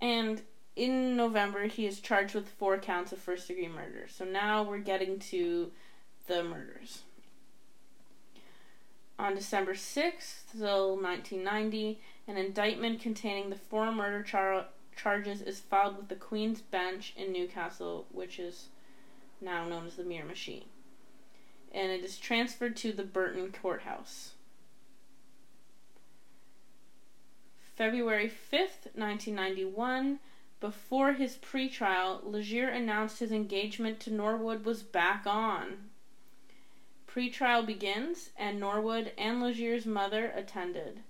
and 0.00 0.42
in 0.76 1.16
November, 1.16 1.66
he 1.66 1.86
is 1.86 2.00
charged 2.00 2.34
with 2.34 2.48
four 2.48 2.78
counts 2.78 3.12
of 3.12 3.18
first 3.18 3.46
degree 3.46 3.68
murder. 3.68 4.06
So 4.08 4.24
now 4.24 4.62
we're 4.62 4.78
getting 4.78 5.18
to 5.20 5.70
the 6.26 6.42
murders. 6.42 7.02
On 9.16 9.34
December 9.34 9.74
6th, 9.74 10.50
till 10.58 10.96
1990, 10.96 12.00
an 12.26 12.36
indictment 12.36 13.00
containing 13.00 13.50
the 13.50 13.56
four 13.56 13.92
murder 13.92 14.24
char- 14.24 14.66
charges 14.96 15.40
is 15.40 15.60
filed 15.60 15.96
with 15.96 16.08
the 16.08 16.16
Queen's 16.16 16.60
Bench 16.60 17.14
in 17.16 17.32
Newcastle, 17.32 18.06
which 18.10 18.40
is 18.40 18.68
now 19.40 19.68
known 19.68 19.86
as 19.86 19.94
the 19.94 20.02
Miramichi. 20.02 20.64
And 21.74 21.90
it 21.90 22.04
is 22.04 22.16
transferred 22.16 22.76
to 22.78 22.92
the 22.92 23.02
Burton 23.02 23.52
Courthouse. 23.52 24.32
February 27.74 28.28
5th, 28.28 28.94
1991, 28.94 30.20
before 30.60 31.12
his 31.14 31.34
pretrial, 31.36 32.24
Legere 32.24 32.70
announced 32.70 33.18
his 33.18 33.32
engagement 33.32 33.98
to 34.00 34.12
Norwood 34.12 34.64
was 34.64 34.84
back 34.84 35.26
on. 35.26 35.90
Pretrial 37.08 37.66
begins, 37.66 38.30
and 38.36 38.60
Norwood 38.60 39.12
and 39.18 39.42
Legere's 39.42 39.86
mother 39.86 40.32
attended. 40.34 41.00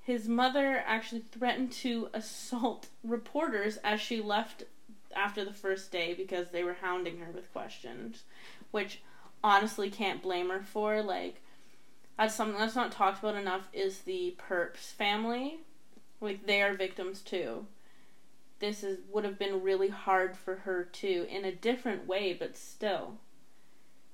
His 0.00 0.28
mother 0.28 0.82
actually 0.86 1.20
threatened 1.20 1.72
to 1.72 2.08
assault 2.12 2.88
reporters 3.04 3.76
as 3.84 4.00
she 4.00 4.20
left 4.20 4.64
after 5.14 5.44
the 5.44 5.52
first 5.52 5.92
day 5.92 6.14
because 6.14 6.50
they 6.50 6.64
were 6.64 6.78
hounding 6.80 7.18
her 7.18 7.30
with 7.30 7.52
questions, 7.52 8.24
which 8.70 9.00
honestly 9.42 9.90
can't 9.90 10.22
blame 10.22 10.50
her 10.50 10.62
for. 10.62 11.02
Like, 11.02 11.42
that's 12.18 12.34
something 12.34 12.58
that's 12.58 12.76
not 12.76 12.92
talked 12.92 13.20
about 13.20 13.34
enough 13.34 13.68
is 13.72 14.00
the 14.00 14.36
Perps 14.38 14.92
family. 14.92 15.60
Like, 16.20 16.46
they 16.46 16.62
are 16.62 16.74
victims 16.74 17.20
too 17.20 17.66
this 18.62 18.84
is 18.84 19.00
would 19.10 19.24
have 19.24 19.40
been 19.40 19.60
really 19.60 19.88
hard 19.88 20.36
for 20.36 20.54
her 20.54 20.84
too 20.84 21.26
in 21.28 21.44
a 21.44 21.52
different 21.52 22.06
way 22.06 22.32
but 22.32 22.56
still 22.56 23.18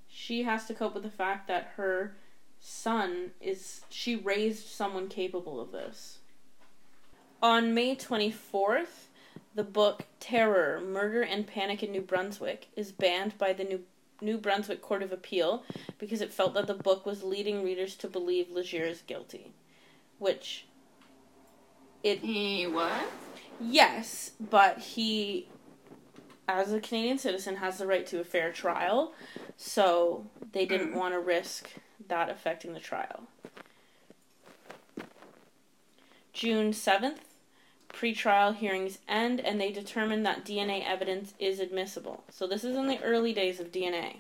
she 0.09 0.43
has 0.43 0.65
to 0.65 0.75
cope 0.75 0.95
with 0.95 1.03
the 1.03 1.11
fact 1.11 1.47
that 1.47 1.73
her 1.77 2.17
son 2.59 3.31
is 3.43 3.83
she 3.91 4.17
raised 4.17 4.67
someone 4.67 5.07
capable 5.07 5.61
of 5.61 5.71
this 5.71 6.21
on 7.43 7.75
may 7.75 7.95
24th 7.95 9.07
the 9.55 9.63
book 9.63 10.07
terror 10.19 10.81
murder 10.81 11.21
and 11.21 11.47
panic 11.47 11.83
in 11.83 11.93
new 11.93 12.01
brunswick 12.01 12.69
is 12.75 12.91
banned 12.91 13.37
by 13.37 13.53
the 13.53 13.65
new 13.65 13.81
new 14.21 14.39
brunswick 14.39 14.83
court 14.83 15.03
of 15.03 15.13
appeal 15.13 15.63
because 15.99 16.21
it 16.21 16.33
felt 16.33 16.55
that 16.55 16.67
the 16.67 16.75
book 16.75 17.07
was 17.07 17.23
leading 17.23 17.63
readers 17.63 17.95
to 17.95 18.09
believe 18.09 18.51
legere 18.51 18.87
is 18.87 19.03
guilty 19.03 19.53
which 20.19 20.67
it 22.03 22.21
he 22.21 22.67
was 22.67 23.03
Yes, 23.61 24.33
but 24.39 24.79
he, 24.79 25.49
as 26.47 26.73
a 26.73 26.81
Canadian 26.81 27.19
citizen, 27.19 27.57
has 27.57 27.79
the 27.79 27.87
right 27.87 28.07
to 28.07 28.21
a 28.21 28.25
fair 28.25 28.53
trial, 28.53 29.13
so 29.57 30.27
they 30.53 30.65
didn't 30.65 30.91
mm-hmm. 30.91 30.99
want 30.99 31.15
to 31.15 31.21
risk 31.21 31.71
that 32.07 32.31
affecting 32.31 32.73
the 32.73 32.81
trial. 32.81 33.25
June 36.33 36.71
7th, 36.71 37.19
pretrial 37.99 38.55
hearings 38.55 38.99
end 39.09 39.41
and 39.41 39.61
they 39.61 39.73
determine 39.73 40.23
that 40.23 40.45
DNA 40.45 40.87
evidence 40.87 41.35
is 41.39 41.59
admissible. 41.59 42.23
So 42.31 42.47
this 42.47 42.63
is 42.63 42.77
in 42.77 42.87
the 42.87 43.03
early 43.03 43.33
days 43.33 43.59
of 43.59 43.73
DNA. 43.73 44.19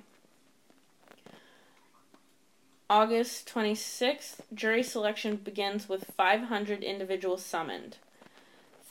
August 2.90 3.48
26th, 3.54 4.40
jury 4.52 4.82
selection 4.82 5.36
begins 5.36 5.88
with 5.88 6.12
500 6.16 6.82
individuals 6.82 7.44
summoned. 7.44 7.98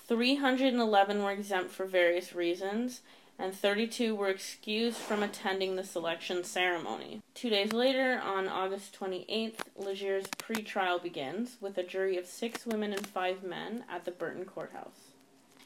311 0.07 1.23
were 1.23 1.31
exempt 1.31 1.71
for 1.71 1.85
various 1.85 2.33
reasons, 2.33 3.01
and 3.39 3.53
32 3.53 4.15
were 4.15 4.29
excused 4.29 4.97
from 4.97 5.21
attending 5.21 5.75
the 5.75 5.83
selection 5.83 6.43
ceremony. 6.43 7.21
Two 7.33 7.49
days 7.49 7.73
later, 7.73 8.19
on 8.23 8.47
August 8.47 8.97
28th, 8.99 9.59
Legere's 9.75 10.27
pre-trial 10.37 10.99
begins 10.99 11.57
with 11.61 11.77
a 11.77 11.83
jury 11.83 12.17
of 12.17 12.25
six 12.25 12.65
women 12.65 12.93
and 12.93 13.05
five 13.05 13.43
men 13.43 13.83
at 13.89 14.05
the 14.05 14.11
Burton 14.11 14.45
Courthouse. 14.45 15.11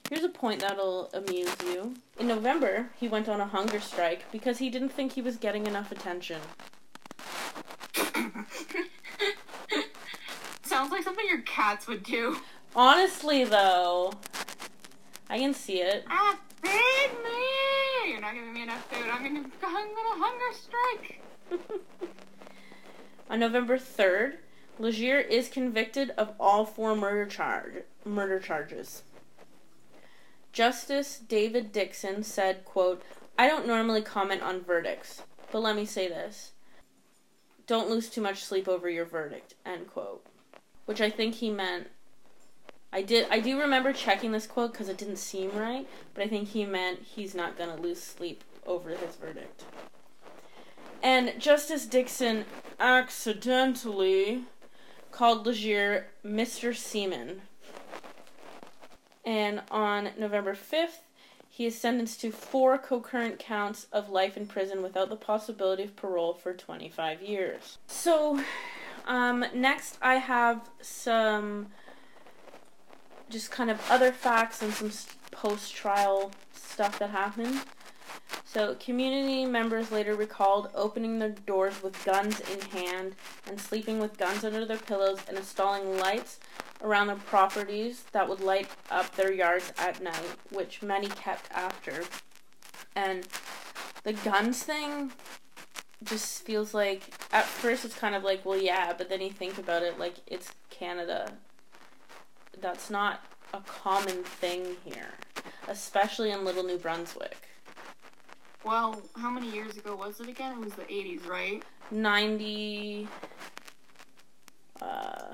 Here's 0.09 0.23
a 0.25 0.29
point 0.29 0.59
that'll 0.59 1.09
amuse 1.13 1.55
you. 1.63 1.93
In 2.19 2.27
November, 2.27 2.89
he 2.99 3.07
went 3.07 3.29
on 3.29 3.39
a 3.39 3.45
hunger 3.45 3.79
strike 3.79 4.29
because 4.29 4.57
he 4.57 4.69
didn't 4.69 4.89
think 4.89 5.13
he 5.13 5.21
was 5.21 5.37
getting 5.37 5.65
enough 5.67 5.89
attention. 5.89 6.41
Sounds 10.63 10.91
like 10.91 11.03
something 11.03 11.25
your 11.25 11.41
cats 11.43 11.87
would 11.87 12.03
do. 12.03 12.35
Honestly, 12.75 13.45
though, 13.45 14.11
I 15.29 15.37
can 15.37 15.53
see 15.53 15.81
it. 15.81 16.03
Ah, 16.09 16.37
feed 16.61 17.11
me! 17.23 17.60
You're 18.21 18.29
not 18.29 18.35
giving 18.35 18.53
me 18.53 18.61
enough 18.61 18.85
food. 18.85 19.09
I'm 19.11 19.23
gonna, 19.23 19.49
I'm 19.63 19.95
gonna 19.95 20.23
hunger 20.23 20.53
strike. 20.53 21.21
On 23.31 23.39
November 23.39 23.79
3rd, 23.79 24.35
Legere 24.77 25.19
is 25.19 25.49
convicted 25.49 26.11
of 26.11 26.33
all 26.39 26.63
four 26.63 26.95
murder 26.95 27.25
charge 27.25 27.81
murder 28.05 28.39
charges. 28.39 29.01
Justice 30.53 31.17
David 31.17 31.71
Dixon 31.71 32.21
said, 32.21 32.63
quote, 32.63 33.01
I 33.39 33.47
don't 33.47 33.65
normally 33.65 34.03
comment 34.03 34.43
on 34.43 34.61
verdicts, 34.61 35.23
but 35.51 35.63
let 35.63 35.75
me 35.75 35.85
say 35.85 36.07
this. 36.07 36.51
Don't 37.65 37.89
lose 37.89 38.07
too 38.07 38.21
much 38.21 38.43
sleep 38.43 38.67
over 38.67 38.87
your 38.87 39.05
verdict, 39.05 39.55
end 39.65 39.87
quote. 39.87 40.23
Which 40.85 41.01
I 41.01 41.09
think 41.09 41.35
he 41.35 41.49
meant 41.49 41.87
I 42.93 43.01
did. 43.01 43.27
I 43.29 43.39
do 43.39 43.59
remember 43.59 43.93
checking 43.93 44.31
this 44.31 44.47
quote 44.47 44.73
because 44.73 44.89
it 44.89 44.97
didn't 44.97 45.17
seem 45.17 45.51
right, 45.51 45.87
but 46.13 46.23
I 46.23 46.27
think 46.27 46.49
he 46.49 46.65
meant 46.65 46.99
he's 47.03 47.33
not 47.33 47.57
gonna 47.57 47.77
lose 47.77 48.01
sleep 48.01 48.43
over 48.65 48.89
his 48.89 49.15
verdict. 49.15 49.63
And 51.01 51.33
Justice 51.39 51.85
Dixon 51.85 52.45
accidentally 52.79 54.43
called 55.11 55.45
Legere 55.45 56.07
Mr. 56.25 56.75
Seaman. 56.75 57.41
And 59.25 59.61
on 59.69 60.09
November 60.17 60.53
5th, 60.53 60.99
he 61.49 61.65
is 61.65 61.77
sentenced 61.77 62.21
to 62.21 62.31
four 62.31 62.77
concurrent 62.77 63.39
counts 63.39 63.87
of 63.91 64.09
life 64.09 64.37
in 64.37 64.47
prison 64.47 64.81
without 64.81 65.09
the 65.09 65.15
possibility 65.15 65.83
of 65.83 65.95
parole 65.95 66.33
for 66.33 66.53
25 66.53 67.21
years. 67.21 67.77
So, 67.87 68.41
um, 69.05 69.45
next 69.53 69.97
I 70.01 70.15
have 70.15 70.69
some 70.81 71.67
just 73.31 73.51
kind 73.51 73.69
of 73.69 73.81
other 73.89 74.11
facts 74.11 74.61
and 74.61 74.73
some 74.73 74.91
post 75.31 75.73
trial 75.73 76.31
stuff 76.53 76.99
that 76.99 77.09
happened. 77.09 77.61
So, 78.45 78.75
community 78.75 79.45
members 79.45 79.91
later 79.91 80.13
recalled 80.13 80.69
opening 80.75 81.19
their 81.19 81.29
doors 81.29 81.81
with 81.81 82.03
guns 82.03 82.41
in 82.41 82.59
hand 82.77 83.15
and 83.47 83.59
sleeping 83.59 83.99
with 83.99 84.17
guns 84.17 84.43
under 84.43 84.65
their 84.65 84.77
pillows 84.77 85.19
and 85.27 85.37
installing 85.37 85.97
lights 85.97 86.39
around 86.83 87.07
their 87.07 87.15
properties 87.15 88.03
that 88.11 88.27
would 88.27 88.41
light 88.41 88.67
up 88.89 89.15
their 89.15 89.31
yards 89.31 89.71
at 89.77 90.01
night, 90.01 90.35
which 90.51 90.81
many 90.81 91.07
kept 91.07 91.49
after. 91.51 92.03
And 92.95 93.25
the 94.03 94.13
guns 94.13 94.63
thing 94.63 95.13
just 96.03 96.43
feels 96.43 96.73
like, 96.73 97.13
at 97.31 97.45
first, 97.45 97.85
it's 97.85 97.95
kind 97.95 98.15
of 98.15 98.23
like, 98.23 98.45
well, 98.45 98.61
yeah, 98.61 98.93
but 98.97 99.07
then 99.07 99.21
you 99.21 99.29
think 99.29 99.57
about 99.57 99.83
it, 99.83 99.97
like, 99.97 100.15
it's 100.27 100.51
Canada 100.69 101.33
that's 102.59 102.89
not 102.89 103.23
a 103.53 103.61
common 103.61 104.23
thing 104.23 104.75
here, 104.83 105.13
especially 105.67 106.31
in 106.31 106.45
Little 106.45 106.63
New 106.63 106.77
Brunswick. 106.77 107.37
Well, 108.63 109.01
how 109.15 109.29
many 109.29 109.49
years 109.51 109.77
ago 109.77 109.95
was 109.95 110.19
it 110.19 110.27
again? 110.27 110.53
It 110.53 110.59
was 110.59 110.73
the 110.73 110.83
80s, 110.83 111.27
right? 111.27 111.63
90 111.89 113.07
uh 114.81 115.33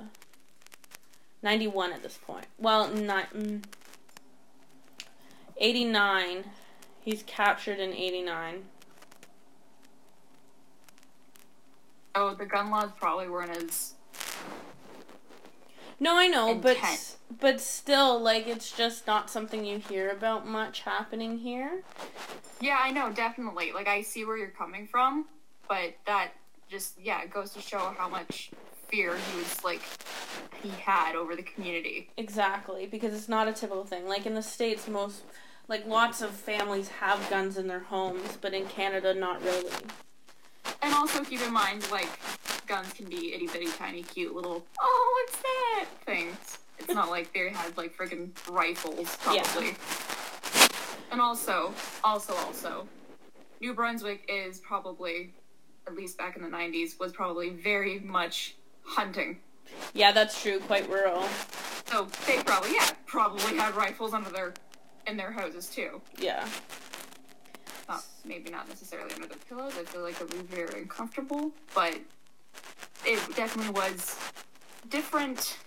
91 1.43 1.93
at 1.93 2.03
this 2.03 2.17
point. 2.17 2.47
Well, 2.57 2.89
not 2.89 3.33
mm, 3.33 3.63
89. 5.57 6.43
He's 7.01 7.23
captured 7.23 7.79
in 7.79 7.93
89. 7.93 8.65
So 12.15 12.33
the 12.33 12.45
gun 12.45 12.71
laws 12.71 12.89
probably 12.97 13.29
weren't 13.29 13.51
as. 13.51 13.93
No, 15.99 16.15
I 16.17 16.27
know, 16.27 16.51
Intense. 16.51 17.17
but 17.29 17.39
but 17.39 17.61
still, 17.61 18.19
like 18.19 18.47
it's 18.47 18.71
just 18.71 19.07
not 19.07 19.29
something 19.29 19.65
you 19.65 19.79
hear 19.79 20.09
about 20.09 20.47
much 20.47 20.81
happening 20.81 21.39
here. 21.39 21.83
Yeah, 22.61 22.77
I 22.79 22.91
know, 22.91 23.11
definitely. 23.11 23.71
Like, 23.71 23.87
I 23.87 24.01
see 24.01 24.25
where 24.25 24.37
you're 24.37 24.47
coming 24.49 24.87
from, 24.87 25.25
but 25.67 25.95
that 26.05 26.31
just, 26.69 26.99
yeah, 27.01 27.21
it 27.21 27.31
goes 27.31 27.51
to 27.53 27.61
show 27.61 27.93
how 27.97 28.09
much 28.09 28.51
fear 28.87 29.15
he 29.15 29.37
was, 29.37 29.63
like, 29.63 29.81
he 30.61 30.69
had 30.69 31.15
over 31.15 31.35
the 31.35 31.43
community. 31.43 32.09
Exactly, 32.17 32.87
because 32.87 33.13
it's 33.13 33.29
not 33.29 33.47
a 33.47 33.53
typical 33.53 33.85
thing. 33.85 34.07
Like 34.07 34.25
in 34.25 34.33
the 34.33 34.41
states, 34.41 34.87
most 34.87 35.21
like 35.67 35.85
lots 35.85 36.21
of 36.21 36.31
families 36.31 36.87
have 36.87 37.29
guns 37.29 37.57
in 37.57 37.67
their 37.67 37.79
homes, 37.81 38.37
but 38.41 38.53
in 38.53 38.65
Canada, 38.65 39.13
not 39.13 39.43
really. 39.43 39.71
And 40.81 40.93
also 40.93 41.23
keep 41.23 41.41
in 41.41 41.51
mind, 41.53 41.89
like, 41.91 42.09
guns 42.67 42.91
can 42.93 43.05
be 43.07 43.33
itty 43.33 43.47
bitty 43.47 43.67
tiny 43.71 44.03
cute 44.03 44.35
little, 44.35 44.63
oh, 44.79 45.25
what's 45.27 45.41
that? 45.41 45.85
things. 46.05 46.57
It's 46.79 46.93
not 46.93 47.09
like 47.09 47.33
they 47.33 47.49
had, 47.49 47.75
like, 47.77 47.95
friggin' 47.97 48.29
rifles, 48.49 49.17
Yeah. 49.31 49.41
probably. 49.43 49.75
And 51.11 51.19
also, 51.21 51.73
also, 52.03 52.33
also, 52.35 52.87
New 53.61 53.73
Brunswick 53.73 54.25
is 54.29 54.59
probably, 54.59 55.33
at 55.87 55.95
least 55.95 56.17
back 56.17 56.35
in 56.35 56.43
the 56.43 56.49
90s, 56.49 56.99
was 56.99 57.11
probably 57.13 57.49
very 57.49 57.99
much 57.99 58.55
hunting. 58.83 59.39
Yeah, 59.93 60.11
that's 60.11 60.41
true. 60.41 60.59
Quite 60.59 60.89
rural. 60.89 61.27
So 61.87 62.07
they 62.25 62.37
probably, 62.43 62.73
yeah, 62.73 62.89
probably 63.05 63.57
had 63.57 63.75
rifles 63.75 64.13
under 64.13 64.29
their, 64.29 64.53
in 65.07 65.17
their 65.17 65.31
houses 65.31 65.69
too. 65.69 66.01
Yeah. 66.19 66.47
Not, 67.87 68.03
maybe 68.25 68.49
not 68.49 68.67
necessarily 68.67 69.13
under 69.13 69.27
the 69.27 69.37
pillows. 69.47 69.73
I 69.79 69.83
feel 69.83 70.01
like 70.01 70.19
it 70.19 70.29
would 70.31 70.47
be 70.49 70.55
very 70.55 70.81
uncomfortable, 70.81 71.51
but 71.73 71.95
it 73.05 73.19
definitely 73.35 73.71
was 73.71 74.17
different. 74.89 75.57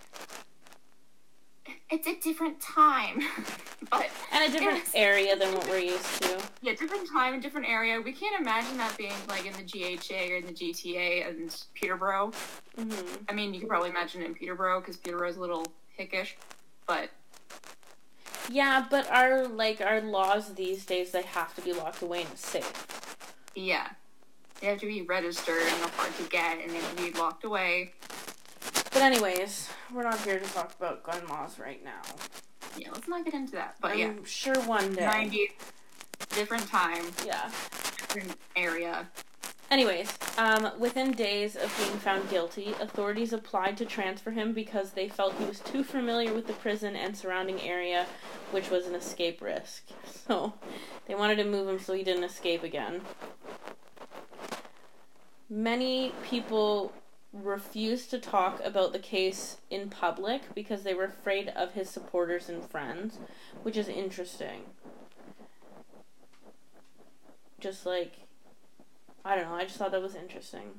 It's 1.90 2.06
a 2.06 2.14
different 2.20 2.60
time, 2.60 3.22
but 3.90 4.08
And 4.32 4.44
a 4.48 4.52
different 4.58 4.78
Yes. 4.84 4.92
area 4.94 5.34
than 5.36 5.54
what 5.54 5.66
we're 5.68 5.78
used 5.78 6.22
to. 6.22 6.38
yeah, 6.62 6.74
different 6.74 7.08
time 7.10 7.32
and 7.34 7.42
different 7.42 7.66
area. 7.68 8.00
We 8.00 8.12
can't 8.12 8.38
imagine 8.40 8.76
that 8.76 8.96
being 8.98 9.14
like 9.28 9.46
in 9.46 9.52
the 9.54 9.62
GHA 9.62 10.32
or 10.32 10.36
in 10.36 10.46
the 10.46 10.52
GTA 10.52 11.26
and 11.28 11.64
Peterborough. 11.74 12.32
hmm 12.76 12.90
I 13.28 13.32
mean, 13.32 13.54
you 13.54 13.60
can 13.60 13.68
probably 13.68 13.88
imagine 13.90 14.20
it 14.22 14.26
in 14.26 14.34
Peterborough 14.34 14.80
because 14.80 14.98
Peterborough's 14.98 15.36
a 15.36 15.40
little 15.40 15.64
hickish, 15.98 16.34
but 16.86 17.10
Yeah, 18.48 18.84
but 18.90 19.08
our 19.10 19.46
like 19.46 19.80
our 19.80 20.00
laws 20.00 20.54
these 20.54 20.84
days, 20.84 21.10
they 21.12 21.22
have 21.22 21.54
to 21.56 21.62
be 21.62 21.72
locked 21.72 22.02
away 22.02 22.22
and 22.22 22.38
safe. 22.38 22.72
yeah, 23.54 23.88
they 24.60 24.66
have 24.68 24.78
to 24.80 24.86
be 24.86 25.02
registered 25.02 25.58
and 25.62 25.80
they're 25.82 25.88
hard 25.90 26.16
to 26.16 26.22
get 26.24 26.58
and 26.62 26.70
they 26.70 26.76
have 26.78 26.96
to 26.96 27.12
be 27.12 27.18
locked 27.18 27.44
away. 27.44 27.92
But 28.92 29.02
anyways, 29.02 29.68
we're 29.94 30.02
not 30.02 30.20
here 30.22 30.38
to 30.38 30.44
talk 30.46 30.74
about 30.78 31.02
gun 31.04 31.24
laws 31.28 31.58
right 31.58 31.82
now. 31.84 32.00
Yeah, 32.76 32.88
let's 32.92 33.08
not 33.08 33.24
get 33.24 33.34
into 33.34 33.52
that. 33.52 33.76
But 33.80 33.96
yeah. 33.98 34.06
I'm 34.06 34.16
yeah, 34.18 34.24
sure 34.24 34.60
one 34.62 34.94
day. 34.94 35.06
90, 35.06 35.50
different 36.30 36.66
time, 36.68 37.04
Yeah. 37.24 37.50
different 37.98 38.36
area. 38.56 39.08
Anyways, 39.70 40.12
um, 40.36 40.72
within 40.80 41.12
days 41.12 41.54
of 41.54 41.72
being 41.78 41.96
found 41.98 42.28
guilty, 42.28 42.74
authorities 42.80 43.32
applied 43.32 43.76
to 43.76 43.84
transfer 43.84 44.32
him 44.32 44.52
because 44.52 44.90
they 44.90 45.08
felt 45.08 45.36
he 45.36 45.44
was 45.44 45.60
too 45.60 45.84
familiar 45.84 46.34
with 46.34 46.48
the 46.48 46.54
prison 46.54 46.96
and 46.96 47.16
surrounding 47.16 47.60
area, 47.60 48.06
which 48.50 48.68
was 48.68 48.86
an 48.86 48.96
escape 48.96 49.40
risk. 49.40 49.84
So, 50.26 50.54
they 51.06 51.14
wanted 51.14 51.36
to 51.36 51.44
move 51.44 51.68
him 51.68 51.80
so 51.80 51.92
he 51.92 52.04
didn't 52.04 52.24
escape 52.24 52.62
again. 52.62 53.00
Many 55.48 56.12
people 56.22 56.92
refused 57.32 58.10
to 58.10 58.18
talk 58.18 58.60
about 58.64 58.92
the 58.92 58.98
case 58.98 59.56
in 59.70 59.88
public 59.88 60.54
because 60.54 60.82
they 60.82 60.94
were 60.94 61.04
afraid 61.04 61.48
of 61.48 61.72
his 61.72 61.90
supporters 61.90 62.48
and 62.48 62.64
friends, 62.64 63.18
which 63.62 63.76
is 63.76 63.88
interesting. 63.88 64.62
Just 67.58 67.84
like 67.86 68.29
I 69.30 69.36
don't 69.36 69.44
know. 69.44 69.54
I 69.54 69.62
just 69.62 69.76
thought 69.76 69.92
that 69.92 70.02
was 70.02 70.16
interesting. 70.16 70.72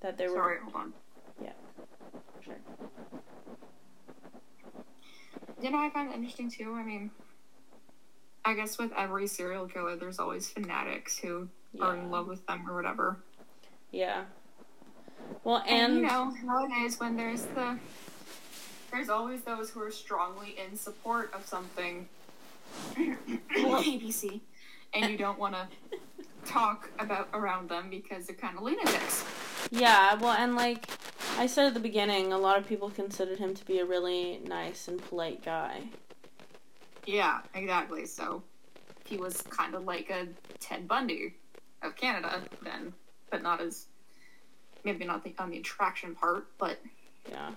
That 0.00 0.16
there 0.16 0.30
were 0.30 0.36
Sorry, 0.36 0.56
hold 0.62 0.74
on. 0.74 0.92
Yeah. 1.42 1.52
Sure. 2.42 2.56
You 5.60 5.70
know, 5.70 5.76
I 5.76 5.90
find 5.90 6.08
it 6.08 6.14
interesting 6.14 6.50
too. 6.50 6.72
I 6.72 6.82
mean, 6.82 7.10
I 8.46 8.54
guess 8.54 8.78
with 8.78 8.92
every 8.96 9.26
serial 9.26 9.66
killer, 9.66 9.96
there's 9.96 10.18
always 10.18 10.48
fanatics 10.48 11.18
who 11.18 11.50
are 11.82 11.94
in 11.94 12.10
love 12.10 12.26
with 12.26 12.46
them 12.46 12.64
or 12.66 12.74
whatever. 12.74 13.18
Yeah. 13.90 14.24
Well, 15.44 15.62
And, 15.68 15.92
and 15.92 15.96
you 15.96 16.02
know 16.46 16.86
is 16.86 16.98
when 16.98 17.14
there's 17.14 17.42
the 17.42 17.78
there's 18.90 19.10
always 19.10 19.42
those 19.42 19.68
who 19.68 19.82
are 19.82 19.90
strongly 19.90 20.56
in 20.58 20.78
support 20.78 21.30
of 21.34 21.44
something. 21.44 22.08
ABC, 22.96 24.40
and 24.94 25.10
you 25.10 25.18
don't 25.18 25.38
want 25.38 25.54
to 25.54 25.98
talk 26.48 26.90
about 26.98 27.28
around 27.34 27.68
them 27.68 27.90
because 27.90 28.26
they're 28.26 28.36
kind 28.36 28.56
of 28.56 28.64
lunatics. 28.64 29.24
yeah, 29.70 30.14
well, 30.14 30.32
and 30.32 30.56
like 30.56 30.86
I 31.36 31.46
said 31.46 31.66
at 31.66 31.74
the 31.74 31.80
beginning, 31.80 32.32
a 32.32 32.38
lot 32.38 32.58
of 32.58 32.66
people 32.66 32.90
considered 32.90 33.38
him 33.38 33.54
to 33.54 33.64
be 33.64 33.78
a 33.78 33.84
really 33.84 34.40
nice 34.44 34.88
and 34.88 35.02
polite 35.04 35.44
guy. 35.44 35.82
Yeah, 37.06 37.40
exactly. 37.54 38.06
So 38.06 38.42
he 39.04 39.16
was 39.16 39.40
kind 39.42 39.74
of 39.74 39.84
like 39.84 40.10
a 40.10 40.26
Ted 40.60 40.88
Bundy 40.88 41.34
of 41.82 41.96
Canada 41.96 42.42
then, 42.62 42.92
but 43.30 43.42
not 43.42 43.60
as 43.60 43.86
maybe 44.84 45.04
not 45.04 45.24
the, 45.24 45.34
on 45.38 45.50
the 45.50 45.58
attraction 45.58 46.14
part, 46.14 46.46
but 46.58 46.78
Yeah. 47.28 47.50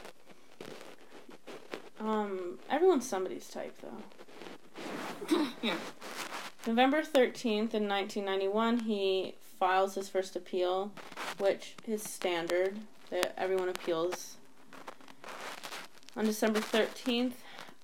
Um, 1.99 2.57
everyone's 2.69 3.07
somebody's 3.07 3.47
type 3.47 3.77
though. 3.81 5.47
yeah. 5.61 5.75
November 6.67 7.01
13th 7.01 7.73
in 7.73 7.87
1991, 7.87 8.81
he 8.81 9.33
files 9.59 9.95
his 9.95 10.09
first 10.09 10.35
appeal, 10.35 10.91
which 11.39 11.75
is 11.87 12.03
standard. 12.03 12.77
That 13.09 13.33
everyone 13.35 13.67
appeals. 13.67 14.37
On 16.15 16.23
December 16.23 16.59
13th, 16.59 17.33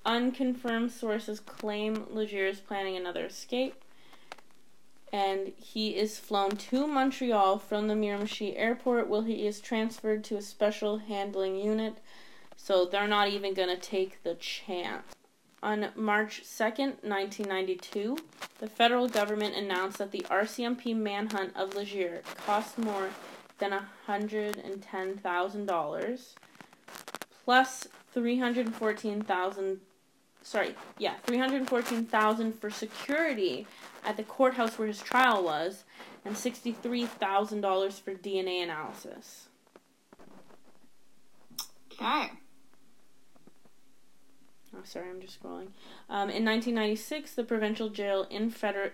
unconfirmed 0.05 0.91
sources 0.91 1.39
claim 1.39 2.05
Legere 2.09 2.47
is 2.47 2.59
planning 2.59 2.95
another 2.95 3.25
escape. 3.25 3.75
And 5.11 5.53
he 5.57 5.95
is 5.97 6.19
flown 6.19 6.51
to 6.51 6.85
Montreal 6.85 7.57
from 7.57 7.87
the 7.87 7.93
Miramichi 7.93 8.53
airport 8.57 9.09
where 9.09 9.23
he 9.23 9.47
is 9.47 9.59
transferred 9.59 10.23
to 10.25 10.37
a 10.37 10.41
special 10.41 10.99
handling 10.99 11.57
unit. 11.57 11.97
So 12.55 12.85
they're 12.85 13.07
not 13.07 13.29
even 13.29 13.53
going 13.53 13.69
to 13.69 13.81
take 13.81 14.23
the 14.23 14.35
chance. 14.35 15.16
On 15.63 15.87
March 15.95 16.43
2nd, 16.43 17.03
1992, 17.03 18.15
the 18.59 18.67
federal 18.67 19.07
government 19.07 19.55
announced 19.55 19.97
that 19.97 20.11
the 20.11 20.23
RCMP 20.29 20.95
manhunt 20.95 21.55
of 21.55 21.73
Legere 21.75 22.21
cost 22.45 22.77
more 22.77 23.09
than 23.57 23.71
$110,000 24.07 26.35
plus 27.43 27.87
314,000 28.13 29.81
sorry, 30.43 30.75
yeah, 30.97 31.15
314,000 31.25 32.53
for 32.53 32.69
security 32.69 33.65
at 34.05 34.15
the 34.15 34.23
courthouse 34.23 34.77
where 34.77 34.87
his 34.87 35.01
trial 35.01 35.43
was 35.43 35.83
and 36.23 36.35
$63,000 36.35 37.99
for 37.99 38.13
DNA 38.13 38.61
analysis. 38.63 39.49
Okay. 41.91 42.29
Oh, 44.75 44.81
sorry, 44.83 45.09
I'm 45.09 45.21
just 45.21 45.41
scrolling. 45.41 45.69
Um, 46.09 46.29
in 46.29 46.43
1996, 46.45 47.35
the 47.35 47.43
provincial 47.43 47.89
jail 47.89 48.27
in 48.29 48.49
Feder- 48.49 48.93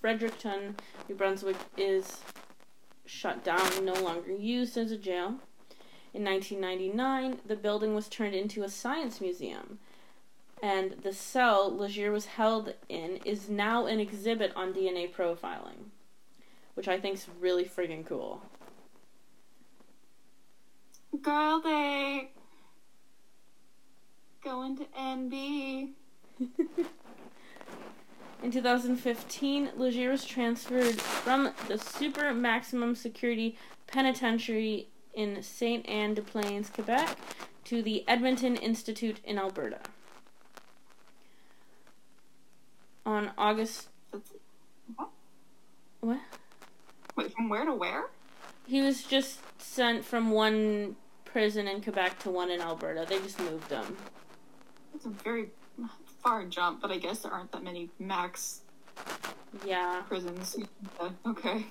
Fredericton, 0.00 0.76
New 1.08 1.14
Brunswick, 1.14 1.56
is 1.76 2.18
shut 3.06 3.42
down, 3.42 3.84
no 3.84 3.94
longer 3.94 4.32
used 4.32 4.76
as 4.76 4.92
a 4.92 4.98
jail. 4.98 5.40
In 6.14 6.24
1999, 6.24 7.40
the 7.46 7.56
building 7.56 7.94
was 7.94 8.08
turned 8.08 8.34
into 8.34 8.62
a 8.62 8.68
science 8.68 9.20
museum, 9.20 9.78
and 10.62 10.92
the 11.02 11.12
cell 11.12 11.74
Legere 11.74 12.12
was 12.12 12.26
held 12.26 12.74
in 12.88 13.16
is 13.24 13.48
now 13.48 13.86
an 13.86 14.00
exhibit 14.00 14.52
on 14.56 14.72
DNA 14.72 15.12
profiling, 15.12 15.90
which 16.74 16.88
I 16.88 16.98
think 16.98 17.16
is 17.16 17.26
really 17.40 17.64
friggin' 17.64 18.06
cool. 18.06 18.42
Girl 21.22 21.60
day. 21.60 22.30
Going 24.48 24.78
to 24.78 24.84
NB. 24.98 25.90
In 28.42 28.50
2015, 28.50 29.72
Legere 29.76 30.10
was 30.10 30.24
transferred 30.24 30.98
from 30.98 31.52
the 31.68 31.76
super 31.76 32.32
maximum 32.32 32.94
security 32.94 33.58
penitentiary 33.86 34.88
in 35.12 35.42
Sainte-Anne-des-Plaines, 35.42 36.70
Quebec, 36.70 37.14
to 37.64 37.82
the 37.82 38.08
Edmonton 38.08 38.56
Institute 38.56 39.20
in 39.22 39.38
Alberta. 39.38 39.80
On 43.04 43.32
August. 43.36 43.88
What? 44.96 45.10
What? 46.00 46.20
Wait, 47.16 47.34
from 47.34 47.50
where 47.50 47.66
to 47.66 47.74
where? 47.74 48.06
He 48.66 48.80
was 48.80 49.02
just 49.02 49.40
sent 49.60 50.06
from 50.06 50.30
one 50.30 50.96
prison 51.26 51.68
in 51.68 51.82
Quebec 51.82 52.20
to 52.20 52.30
one 52.30 52.50
in 52.50 52.62
Alberta. 52.62 53.04
They 53.06 53.18
just 53.18 53.38
moved 53.40 53.70
him. 53.70 53.98
It's 54.98 55.06
a 55.06 55.10
very 55.10 55.50
far 56.24 56.44
jump, 56.46 56.82
but 56.82 56.90
I 56.90 56.98
guess 56.98 57.20
there 57.20 57.30
aren't 57.30 57.52
that 57.52 57.62
many 57.62 57.88
max 58.00 58.62
Yeah. 59.64 60.02
prisons. 60.08 60.56
Yeah, 61.00 61.10
Okay. 61.24 61.66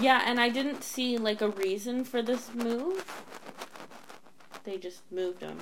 Yeah, 0.00 0.22
and 0.24 0.40
I 0.40 0.48
didn't 0.48 0.82
see 0.82 1.18
like 1.18 1.42
a 1.42 1.50
reason 1.50 2.04
for 2.04 2.22
this 2.22 2.54
move. 2.54 3.04
They 4.64 4.78
just 4.78 5.02
moved 5.12 5.42
him. 5.42 5.58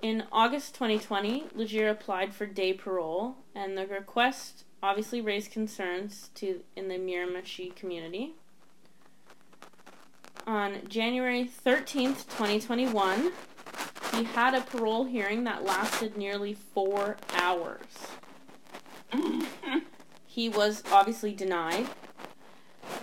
In 0.00 0.24
August 0.32 0.72
2020, 0.72 1.48
Legere 1.54 1.90
applied 1.90 2.32
for 2.32 2.46
day 2.46 2.72
parole, 2.72 3.36
and 3.54 3.76
the 3.76 3.86
request 3.86 4.64
obviously 4.82 5.20
raised 5.20 5.50
concerns 5.52 6.30
to 6.36 6.62
in 6.74 6.88
the 6.88 6.96
Miramichi 6.96 7.76
community. 7.76 8.36
On 10.46 10.88
January 10.88 11.44
13th, 11.44 12.24
2021, 12.28 13.32
he 14.18 14.24
had 14.24 14.52
a 14.54 14.60
parole 14.62 15.04
hearing 15.04 15.44
that 15.44 15.64
lasted 15.64 16.16
nearly 16.16 16.52
four 16.54 17.16
hours. 17.34 17.86
He 20.38 20.48
was 20.48 20.84
obviously 20.92 21.32
denied, 21.32 21.88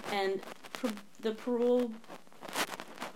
and 0.09 0.39
par- 0.71 0.91
the 1.19 1.33
parole 1.33 1.91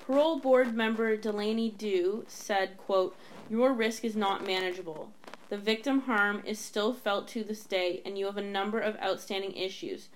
parole 0.05 0.39
board 0.39 0.73
member 0.73 1.15
Delaney 1.15 1.69
Dew 1.69 2.25
said, 2.27 2.77
"quote 2.77 3.15
Your 3.49 3.71
risk 3.71 4.03
is 4.03 4.17
not 4.17 4.45
manageable. 4.45 5.11
The 5.47 5.57
victim 5.57 6.01
harm 6.01 6.43
is 6.45 6.59
still 6.59 6.91
felt 6.91 7.29
to 7.29 7.45
this 7.45 7.63
day, 7.63 8.01
and 8.03 8.17
you 8.17 8.25
have 8.25 8.35
a 8.35 8.41
number 8.41 8.81
of 8.81 8.97
outstanding 8.97 9.53
issues. 9.55 10.09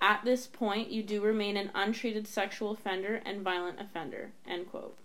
At 0.00 0.24
this 0.24 0.46
point, 0.46 0.90
you 0.90 1.02
do 1.02 1.20
remain 1.20 1.56
an 1.56 1.72
untreated 1.74 2.28
sexual 2.28 2.70
offender 2.70 3.20
and 3.24 3.42
violent 3.42 3.80
offender." 3.80 4.30
End 4.46 4.70
quote. 4.70 4.96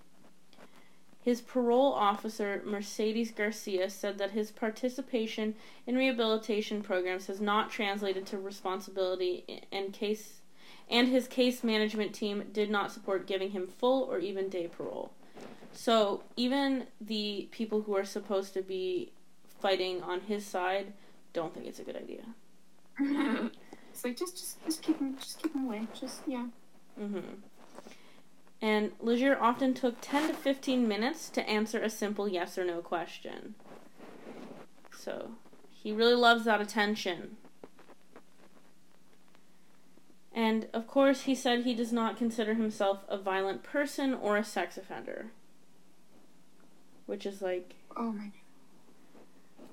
His 1.24 1.40
parole 1.40 1.94
officer, 1.94 2.62
Mercedes 2.66 3.32
Garcia, 3.32 3.90
said 3.90 4.18
that 4.18 4.32
his 4.32 4.52
participation 4.52 5.56
in 5.88 5.96
rehabilitation 5.96 6.82
programs 6.82 7.28
has 7.28 7.40
not 7.40 7.72
translated 7.72 8.26
to 8.28 8.38
responsibility 8.38 9.64
and 9.72 9.94
case 9.94 10.42
and 10.90 11.08
his 11.08 11.28
case 11.30 11.64
management 11.64 12.14
team 12.14 12.44
did 12.52 12.70
not 12.70 12.92
support 12.92 13.26
giving 13.26 13.52
him 13.52 13.68
full 13.68 14.04
or 14.04 14.20
even 14.20 14.50
day 14.50 14.68
parole. 14.68 15.14
So, 15.72 16.24
even 16.36 16.88
the 17.00 17.48
people 17.52 17.82
who 17.84 17.96
are 17.96 18.04
supposed 18.06 18.54
to 18.54 18.62
be 18.62 19.14
fighting 19.62 20.04
on 20.04 20.20
his 20.22 20.46
side 20.46 20.94
don't 21.32 21.54
think 21.54 21.66
it's 21.66 21.80
a 21.80 21.84
good 21.84 21.96
idea. 21.96 22.24
it's 23.92 24.04
like 24.04 24.18
just, 24.18 24.38
just, 24.38 24.66
just 24.66 24.82
keep 24.82 25.00
him, 25.00 25.16
just 25.18 25.42
keep 25.42 25.56
him 25.56 25.66
away. 25.66 25.88
Just 26.00 26.22
yeah. 26.28 26.48
Mhm. 27.00 27.24
And 28.64 28.94
Legere 29.02 29.38
often 29.42 29.74
took 29.74 29.98
10 30.00 30.30
to 30.30 30.34
15 30.34 30.88
minutes 30.88 31.30
to 31.32 31.46
answer 31.50 31.82
a 31.82 31.90
simple 31.90 32.30
yes 32.30 32.58
or 32.58 32.64
no 32.64 32.80
question. 32.80 33.56
So, 34.98 35.32
he 35.70 35.92
really 35.92 36.14
loves 36.16 36.46
that 36.46 36.62
attention. 36.62 37.36
And 40.34 40.68
of 40.72 40.88
course, 40.88 41.24
he 41.24 41.36
said 41.36 41.64
he 41.66 41.74
does 41.76 41.92
not 41.92 42.16
consider 42.18 42.54
himself 42.54 43.04
a 43.10 43.18
violent 43.18 43.64
person 43.64 44.14
or 44.14 44.38
a 44.38 44.46
sex 44.46 44.78
offender. 44.78 45.32
Which 47.06 47.26
is 47.26 47.42
like, 47.42 47.76
Oh 47.98 48.14
my. 48.14 48.24
god. 48.24 49.68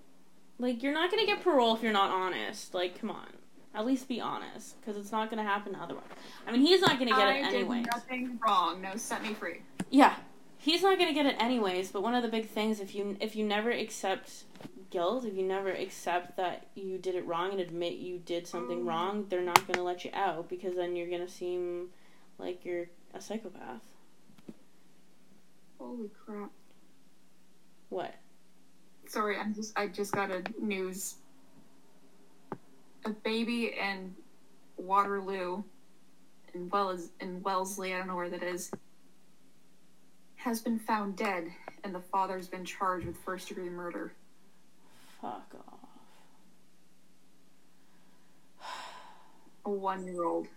like 0.59 0.83
you're 0.83 0.93
not 0.93 1.13
going 1.13 1.25
to 1.25 1.33
get 1.33 1.45
parole 1.45 1.77
if 1.77 1.83
you're 1.85 1.93
not 1.93 2.11
honest. 2.11 2.75
Like, 2.75 3.01
come 3.01 3.11
on. 3.11 3.29
At 3.75 3.87
least 3.87 4.09
be 4.09 4.21
honest, 4.21 4.81
because 4.81 4.97
it's 4.97 5.13
not 5.13 5.31
going 5.31 5.43
to 5.43 5.49
happen 5.49 5.77
otherwise. 5.77 6.05
I 6.47 6.51
mean, 6.53 6.61
he's 6.63 6.81
not 6.81 6.99
going 6.99 7.09
to 7.09 7.15
get 7.15 7.29
I 7.29 7.35
it 7.39 7.43
did 7.45 7.55
anyways. 7.55 7.87
nothing 7.87 8.39
wrong. 8.45 8.81
No, 8.83 8.97
set 8.97 9.23
me 9.23 9.33
free. 9.35 9.61
Yeah, 9.91 10.17
he's 10.59 10.83
not 10.83 10.99
gonna 10.99 11.15
get 11.15 11.27
it 11.27 11.35
anyways. 11.41 11.91
But 11.91 12.03
one 12.03 12.15
of 12.15 12.23
the 12.23 12.29
big 12.29 12.49
things, 12.49 12.79
if 12.81 12.95
you 12.95 13.17
if 13.21 13.35
you 13.35 13.45
never 13.45 13.71
accept 13.71 14.45
guilt, 14.91 15.25
if 15.25 15.35
you 15.37 15.43
never 15.45 15.71
accept 15.71 16.37
that 16.37 16.67
you 16.75 16.97
did 16.99 17.15
it 17.17 17.27
wrong 17.27 17.51
and 17.53 17.61
admit 17.61 17.95
you 17.95 18.19
did 18.19 18.47
something 18.47 18.81
Mm. 18.83 18.87
wrong, 18.89 19.27
they're 19.29 19.41
not 19.43 19.67
gonna 19.67 19.83
let 19.85 20.05
you 20.05 20.11
out 20.15 20.49
because 20.49 20.77
then 20.77 20.95
you're 20.97 21.11
gonna 21.11 21.29
seem 21.29 21.89
like 22.39 22.65
you're 22.65 22.87
a 23.15 23.21
psychopath. 23.21 23.83
Holy 25.79 26.09
crap. 26.25 26.51
What? 27.89 28.15
Sorry, 29.09 29.37
I'm 29.39 29.55
just 29.55 29.77
I 29.77 29.89
just 29.89 30.13
got 30.13 30.31
a 30.31 30.43
news. 30.61 31.17
A 33.05 33.11
baby 33.11 33.75
in 33.81 34.15
Waterloo, 34.77 35.63
in 36.55 36.69
Wells 36.69 37.11
in 37.21 37.43
Wellesley, 37.43 37.95
I 37.95 37.99
don't 37.99 38.09
know 38.09 38.17
where 38.17 38.31
that 38.31 38.43
is, 38.43 38.71
has 40.37 40.61
been 40.61 40.79
found 40.79 41.17
dead, 41.17 41.49
and 41.85 41.95
the 41.95 42.01
father's 42.01 42.49
been 42.49 42.65
charged 42.65 43.07
with 43.07 43.17
first 43.17 43.49
degree 43.49 43.69
murder. 43.69 44.13
Fuck 45.21 45.55
off. 45.55 45.81
A 49.67 49.71
one 49.71 50.05
year 50.05 50.25
old. 50.25 50.49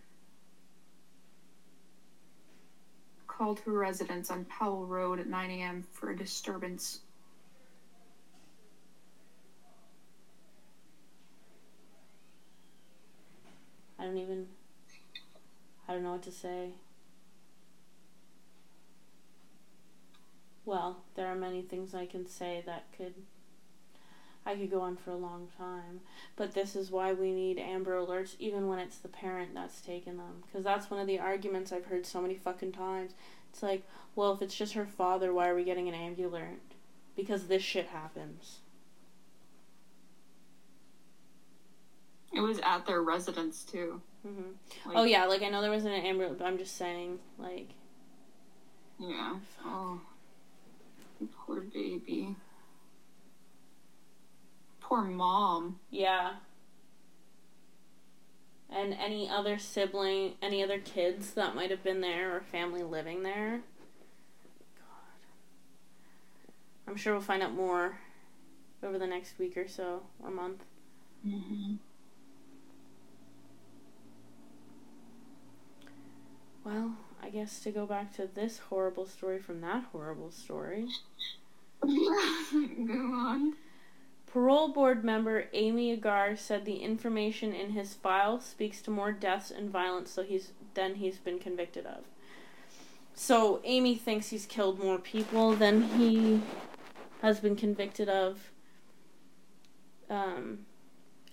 Called 3.27 3.58
to 3.63 3.71
a 3.71 3.73
residence 3.73 4.32
on 4.32 4.45
Powell 4.45 4.86
Road 4.86 5.19
at 5.19 5.27
9 5.27 5.49
a.m. 5.49 5.84
for 5.91 6.12
a 6.12 6.17
disturbance. 6.17 7.01
I 14.04 14.08
don't 14.08 14.18
even. 14.18 14.48
I 15.88 15.94
don't 15.94 16.04
know 16.04 16.12
what 16.12 16.24
to 16.24 16.32
say. 16.32 16.72
Well, 20.66 21.04
there 21.15 21.27
are 21.27 21.36
many 21.36 21.62
things 21.62 21.96
I 21.96 22.06
can 22.06 22.27
say 22.27 22.63
that 22.65 22.84
could. 22.98 23.13
I 24.46 24.56
could 24.56 24.71
go 24.71 24.82
on 24.82 24.98
for 24.98 25.12
a 25.12 25.15
long 25.15 25.48
time. 25.58 26.02
But 26.36 26.54
this 26.54 26.75
is 26.75 26.92
why 26.92 27.13
we 27.13 27.32
need 27.32 27.58
Amber 27.58 27.98
Alerts, 27.98 28.36
even 28.40 28.67
when 28.67 28.80
it's 28.80 28.98
the 28.98 29.08
parent 29.08 29.54
that's 29.54 29.80
taking 29.80 30.17
them. 30.17 30.44
Because 30.46 30.65
that's 30.65 30.92
one 30.92 31.00
of 31.00 31.08
the 31.08 31.19
arguments 31.19 31.71
I've 31.71 31.86
heard 31.86 32.06
so 32.06 32.19
many 32.19 32.36
fucking 32.36 32.73
times. 32.73 33.13
It's 33.52 33.63
like, 33.63 33.84
well, 34.15 34.34
if 34.34 34.42
it's 34.42 34.56
just 34.56 34.73
her 34.73 34.86
father, 34.86 35.34
why 35.34 35.48
are 35.48 35.56
we 35.56 35.63
getting 35.63 35.88
an 35.88 35.96
Amber 35.96 36.25
Alert? 36.25 36.60
Because 37.15 37.48
this 37.48 37.63
shit 37.63 37.88
happens. 37.88 38.60
It 42.34 42.42
was 42.42 42.60
at 42.63 42.86
their 42.86 43.02
residence, 43.02 43.63
too. 43.63 44.02
hmm 44.23 44.52
Like, 44.86 44.98
oh, 44.98 45.04
yeah, 45.04 45.25
like 45.25 45.42
I 45.44 45.50
know 45.50 45.62
there 45.62 45.71
wasn't 45.71 45.94
an 45.96 46.06
ambulance, 46.06 46.38
but 46.40 46.46
I'm 46.46 46.58
just 46.58 46.77
saying, 46.77 47.19
like. 47.38 47.69
Yeah. 49.00 49.36
Oh. 49.65 50.02
Poor 51.46 51.62
baby. 51.62 52.36
Poor 54.81 55.04
mom. 55.04 55.79
Yeah. 55.90 56.34
And 58.69 58.94
any 58.94 59.29
other 59.29 59.58
sibling, 59.60 60.34
any 60.42 60.63
other 60.63 60.79
kids 60.79 61.31
that 61.34 61.56
might 61.56 61.69
have 61.69 61.84
been 61.84 62.02
there 62.02 62.36
or 62.36 62.42
family 62.42 62.84
living 62.84 63.23
there. 63.23 63.62
God. 64.75 65.27
I'm 66.88 66.96
sure 66.96 67.13
we'll 67.13 67.21
find 67.21 67.44
out 67.44 67.54
more 67.54 68.00
over 68.81 68.98
the 68.98 69.08
next 69.08 69.38
week 69.38 69.56
or 69.58 69.67
so, 69.67 70.02
or 70.21 70.31
month. 70.31 70.63
Mm-hmm. 71.25 71.75
Well, 76.64 76.96
I 77.22 77.30
guess 77.30 77.60
to 77.62 77.72
go 77.72 77.86
back 77.86 78.14
to 78.16 78.28
this 78.28 78.60
horrible 78.70 79.06
story 79.06 79.40
from 79.40 79.62
that 79.62 79.86
horrible 79.92 80.32
story. 80.32 80.88
Go 81.82 81.90
on. 83.14 83.56
Parole 84.26 84.70
board 84.70 85.04
member 85.04 85.46
Amy 85.54 85.92
Agar 85.92 86.36
said 86.36 86.66
the 86.66 86.78
information 86.78 87.54
in 87.54 87.72
his 87.72 87.94
file 87.94 88.40
speaks 88.40 88.82
to 88.82 88.92
more 88.92 89.12
deaths 89.12 89.52
and 89.52 89.70
violence 89.70 90.10
so 90.10 90.24
he's 90.24 90.54
than 90.74 90.96
he's 90.96 91.18
been 91.18 91.38
convicted 91.38 91.86
of. 91.86 92.06
So 93.14 93.62
Amy 93.64 93.96
thinks 93.96 94.30
he's 94.30 94.46
killed 94.46 94.80
more 94.80 94.98
people 94.98 95.56
than 95.56 95.84
he 95.84 96.42
has 97.22 97.40
been 97.40 97.56
convicted 97.56 98.10
of. 98.10 98.52
Um, 100.10 100.66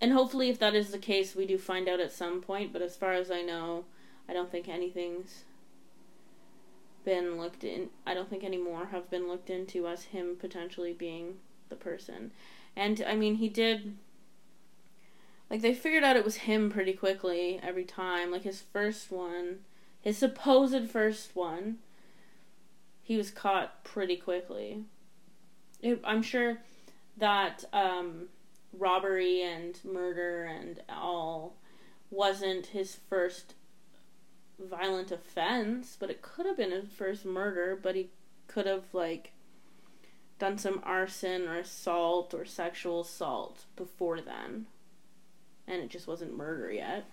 and 0.01 0.13
hopefully, 0.13 0.51
if 0.51 0.59
that 0.59 0.75
is 0.75 0.91
the 0.91 0.99
case, 0.99 1.35
we 1.35 1.47
do 1.47 1.57
find 1.57 1.89
out 1.89 2.01
at 2.01 2.13
some 2.13 2.43
point. 2.43 2.73
But 2.73 2.83
as 2.83 2.97
far 2.97 3.13
as 3.13 3.31
I 3.31 3.43
know, 3.43 3.85
I 4.31 4.33
don't 4.33 4.51
think 4.51 4.69
anything's 4.69 5.43
been 7.05 7.37
looked 7.37 7.65
in. 7.65 7.89
I 8.07 8.15
don't 8.15 8.31
think 8.31 8.45
any 8.45 8.59
more 8.59 8.87
have 8.87 9.11
been 9.11 9.27
looked 9.27 9.51
into 9.51 9.89
as 9.89 10.05
him 10.05 10.37
potentially 10.39 10.93
being 10.93 11.39
the 11.69 11.75
person. 11.75 12.31
And 12.77 13.03
I 13.05 13.17
mean, 13.17 13.35
he 13.35 13.49
did. 13.49 13.97
Like, 15.51 15.63
they 15.63 15.75
figured 15.75 16.05
out 16.05 16.17
it 16.17 16.25
was 16.25 16.37
him 16.37 16.71
pretty 16.71 16.93
quickly 16.93 17.59
every 17.61 17.85
time. 17.85 18.31
Like, 18.31 18.45
his 18.45 18.61
first 18.61 19.11
one, 19.11 19.61
his 20.01 20.17
supposed 20.17 20.89
first 20.89 21.35
one, 21.35 21.79
he 23.03 23.17
was 23.17 23.33
caught 23.33 23.83
pretty 23.83 24.17
quickly. 24.17 24.85
It, 25.83 26.01
I'm 26.05 26.23
sure 26.23 26.59
that 27.17 27.65
um, 27.73 28.29
robbery 28.79 29.43
and 29.43 29.77
murder 29.85 30.45
and 30.45 30.81
all 30.89 31.57
wasn't 32.13 32.67
his 32.67 32.99
first 33.09 33.55
violent 34.61 35.11
offense, 35.11 35.97
but 35.99 36.11
it 36.11 36.23
could 36.23 36.47
have 36.47 36.57
been 36.57 36.71
his 36.71 36.91
first 36.91 37.25
murder, 37.25 37.79
but 37.81 37.95
he 37.95 38.11
could 38.47 38.67
have 38.67 38.85
like 38.93 39.33
done 40.39 40.59
some 40.59 40.81
arson 40.83 41.47
or 41.47 41.59
assault 41.59 42.35
or 42.35 42.45
sexual 42.45 43.01
assault 43.03 43.65
before 43.77 44.21
then. 44.21 44.67
And 45.67 45.83
it 45.83 45.91
just 45.91 46.07
wasn't 46.07 46.37
murder 46.37 46.73
yet. 46.73 47.05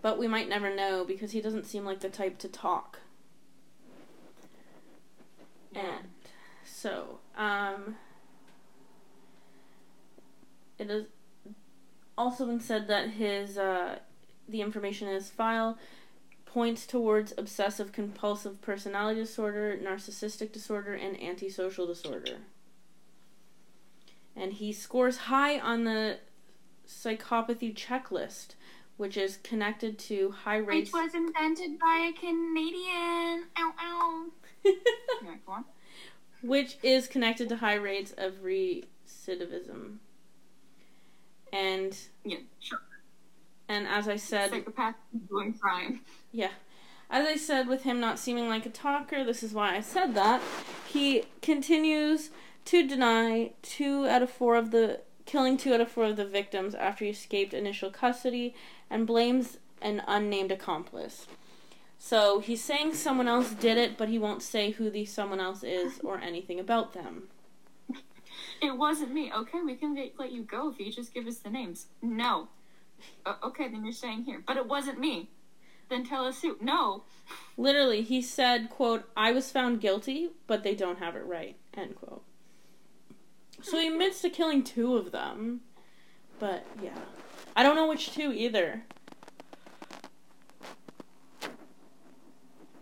But 0.00 0.18
we 0.18 0.28
might 0.28 0.48
never 0.48 0.74
know 0.74 1.04
because 1.04 1.32
he 1.32 1.40
doesn't 1.40 1.66
seem 1.66 1.84
like 1.84 2.00
the 2.00 2.08
type 2.08 2.38
to 2.38 2.48
talk. 2.48 3.00
And 5.74 6.08
so, 6.64 7.18
um, 7.36 7.96
it 10.78 10.88
has 10.88 11.04
also 12.16 12.46
been 12.46 12.60
said 12.60 12.88
that 12.88 13.10
his 13.10 13.58
uh, 13.58 13.98
the 14.48 14.62
information 14.62 15.08
in 15.08 15.14
his 15.14 15.30
file 15.30 15.78
points 16.48 16.86
towards 16.86 17.34
obsessive 17.36 17.92
compulsive 17.92 18.60
personality 18.62 19.20
disorder, 19.20 19.78
narcissistic 19.82 20.50
disorder, 20.50 20.94
and 20.94 21.22
antisocial 21.22 21.86
disorder. 21.86 22.38
And 24.34 24.54
he 24.54 24.72
scores 24.72 25.16
high 25.18 25.58
on 25.58 25.84
the 25.84 26.18
psychopathy 26.86 27.74
checklist, 27.74 28.54
which 28.96 29.16
is 29.16 29.36
connected 29.38 29.98
to 29.98 30.30
high 30.30 30.56
rates. 30.56 30.92
Which 30.92 31.02
was 31.02 31.14
invented 31.14 31.78
by 31.78 32.10
a 32.10 32.18
Canadian. 32.18 33.44
Ow, 33.58 33.72
ow. 33.80 34.26
on. 35.48 35.64
which 36.42 36.78
is 36.82 37.06
connected 37.06 37.48
to 37.50 37.56
high 37.56 37.74
rates 37.74 38.14
of 38.16 38.42
recidivism. 38.42 39.98
And 41.52 41.96
Yeah, 42.24 42.38
sure. 42.60 42.80
And 43.68 43.86
as 43.86 44.08
I 44.08 44.16
said, 44.16 44.50
Psychopath 44.50 44.94
doing 45.28 45.54
crime. 45.54 46.00
Yeah. 46.32 46.50
As 47.10 47.26
I 47.26 47.36
said, 47.36 47.68
with 47.68 47.84
him 47.84 48.00
not 48.00 48.18
seeming 48.18 48.48
like 48.48 48.66
a 48.66 48.70
talker, 48.70 49.24
this 49.24 49.42
is 49.42 49.54
why 49.54 49.76
I 49.76 49.80
said 49.80 50.14
that. 50.14 50.42
He 50.86 51.24
continues 51.40 52.30
to 52.66 52.86
deny 52.86 53.52
two 53.62 54.06
out 54.06 54.22
of 54.22 54.30
four 54.30 54.56
of 54.56 54.70
the 54.70 55.00
killing 55.24 55.56
two 55.56 55.74
out 55.74 55.80
of 55.80 55.90
four 55.90 56.04
of 56.04 56.16
the 56.16 56.24
victims 56.24 56.74
after 56.74 57.04
he 57.04 57.10
escaped 57.10 57.52
initial 57.52 57.90
custody 57.90 58.54
and 58.90 59.06
blames 59.06 59.58
an 59.82 60.02
unnamed 60.06 60.50
accomplice. 60.50 61.26
So 61.98 62.40
he's 62.40 62.62
saying 62.62 62.94
someone 62.94 63.28
else 63.28 63.50
did 63.50 63.76
it, 63.76 63.98
but 63.98 64.08
he 64.08 64.18
won't 64.18 64.42
say 64.42 64.70
who 64.70 64.88
the 64.88 65.04
someone 65.04 65.40
else 65.40 65.62
is 65.62 66.00
or 66.04 66.18
anything 66.18 66.60
about 66.60 66.92
them. 66.92 67.24
It 68.62 68.76
wasn't 68.76 69.12
me. 69.12 69.32
Okay, 69.32 69.60
we 69.62 69.74
can 69.74 69.94
let- 69.94 70.18
let 70.18 70.32
you 70.32 70.42
go 70.42 70.70
if 70.70 70.78
you 70.78 70.92
just 70.92 71.12
give 71.14 71.26
us 71.26 71.38
the 71.38 71.50
names. 71.50 71.86
No. 72.02 72.48
Uh, 73.24 73.34
okay, 73.44 73.68
then 73.68 73.84
you're 73.84 73.92
staying 73.92 74.24
here. 74.24 74.42
But 74.46 74.56
it 74.56 74.66
wasn't 74.66 74.98
me. 75.00 75.30
Then 75.88 76.04
tell 76.04 76.26
us 76.26 76.42
who. 76.42 76.56
No. 76.60 77.04
Literally, 77.56 78.02
he 78.02 78.20
said, 78.20 78.70
quote, 78.70 79.08
I 79.16 79.32
was 79.32 79.50
found 79.50 79.80
guilty, 79.80 80.30
but 80.46 80.62
they 80.62 80.74
don't 80.74 80.98
have 80.98 81.16
it 81.16 81.24
right, 81.24 81.56
end 81.74 81.96
quote. 81.96 82.22
So 83.62 83.78
he 83.78 83.88
admits 83.88 84.20
to 84.22 84.30
killing 84.30 84.62
two 84.62 84.96
of 84.96 85.12
them. 85.12 85.62
But 86.38 86.64
yeah. 86.82 86.98
I 87.56 87.62
don't 87.62 87.74
know 87.74 87.88
which 87.88 88.12
two 88.12 88.32
either. 88.32 88.84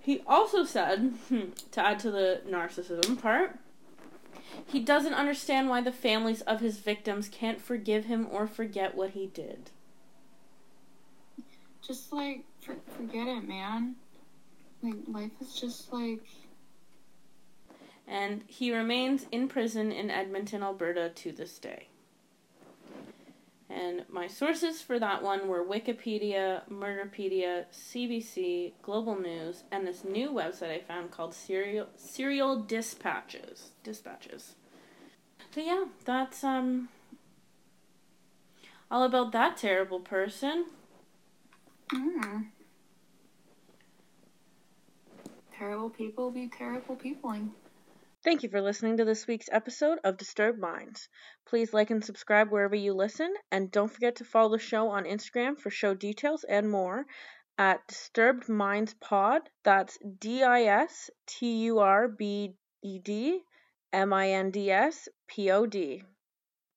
He 0.00 0.22
also 0.26 0.64
said, 0.64 1.14
to 1.72 1.84
add 1.84 1.98
to 2.00 2.10
the 2.10 2.42
narcissism 2.48 3.20
part, 3.20 3.58
he 4.66 4.80
doesn't 4.80 5.14
understand 5.14 5.68
why 5.68 5.80
the 5.80 5.92
families 5.92 6.42
of 6.42 6.60
his 6.60 6.78
victims 6.78 7.28
can't 7.28 7.60
forgive 7.60 8.04
him 8.04 8.28
or 8.30 8.46
forget 8.46 8.94
what 8.94 9.10
he 9.10 9.26
did. 9.26 9.70
Just 11.86 12.12
like, 12.12 12.44
for- 12.60 12.76
forget 12.96 13.26
it, 13.28 13.46
man. 13.46 13.94
Like, 14.82 14.94
life 15.06 15.30
is 15.40 15.54
just 15.54 15.92
like. 15.92 16.22
and 18.08 18.42
he 18.46 18.74
remains 18.74 19.26
in 19.32 19.48
prison 19.48 19.90
in 19.92 20.10
Edmonton, 20.10 20.62
Alberta 20.62 21.10
to 21.14 21.32
this 21.32 21.58
day. 21.58 21.88
And 23.68 24.04
my 24.08 24.28
sources 24.28 24.80
for 24.80 24.98
that 25.00 25.22
one 25.22 25.48
were 25.48 25.64
Wikipedia, 25.64 26.62
Murderpedia, 26.70 27.64
CBC, 27.72 28.72
Global 28.80 29.16
News, 29.18 29.64
and 29.72 29.86
this 29.86 30.04
new 30.04 30.30
website 30.30 30.70
I 30.70 30.78
found 30.80 31.10
called 31.10 31.34
Serial 31.34 31.88
Serial 31.96 32.60
Dispatches. 32.62 33.70
Dispatches. 33.82 34.54
So 35.52 35.60
yeah, 35.60 35.86
that's 36.04 36.44
um 36.44 36.88
all 38.90 39.02
about 39.02 39.32
that 39.32 39.56
terrible 39.56 40.00
person. 40.00 40.66
Mm. 41.92 42.46
Terrible 45.56 45.90
people 45.90 46.30
be 46.30 46.48
terrible 46.48 46.96
peopling. 46.96 47.52
Thank 48.24 48.42
you 48.42 48.48
for 48.48 48.60
listening 48.60 48.96
to 48.96 49.04
this 49.04 49.26
week's 49.28 49.48
episode 49.52 49.98
of 50.02 50.16
Disturbed 50.16 50.58
Minds. 50.58 51.08
Please 51.46 51.72
like 51.72 51.90
and 51.90 52.04
subscribe 52.04 52.50
wherever 52.50 52.74
you 52.74 52.92
listen, 52.92 53.32
and 53.52 53.70
don't 53.70 53.90
forget 53.90 54.16
to 54.16 54.24
follow 54.24 54.50
the 54.50 54.58
show 54.58 54.88
on 54.88 55.04
Instagram 55.04 55.56
for 55.56 55.70
show 55.70 55.94
details 55.94 56.42
and 56.42 56.68
more 56.68 57.06
at 57.56 57.86
Disturbed 57.86 58.48
Minds 58.48 58.94
Pod. 59.00 59.42
That's 59.62 59.96
D 60.18 60.42
I 60.42 60.64
S 60.64 61.08
T 61.26 61.66
U 61.66 61.78
R 61.78 62.08
B 62.08 62.56
E 62.82 62.98
D 62.98 63.42
M 63.92 64.12
I 64.12 64.30
N 64.30 64.50
D 64.50 64.72
S 64.72 65.08
P 65.28 65.50
O 65.52 65.64
D. 65.64 66.02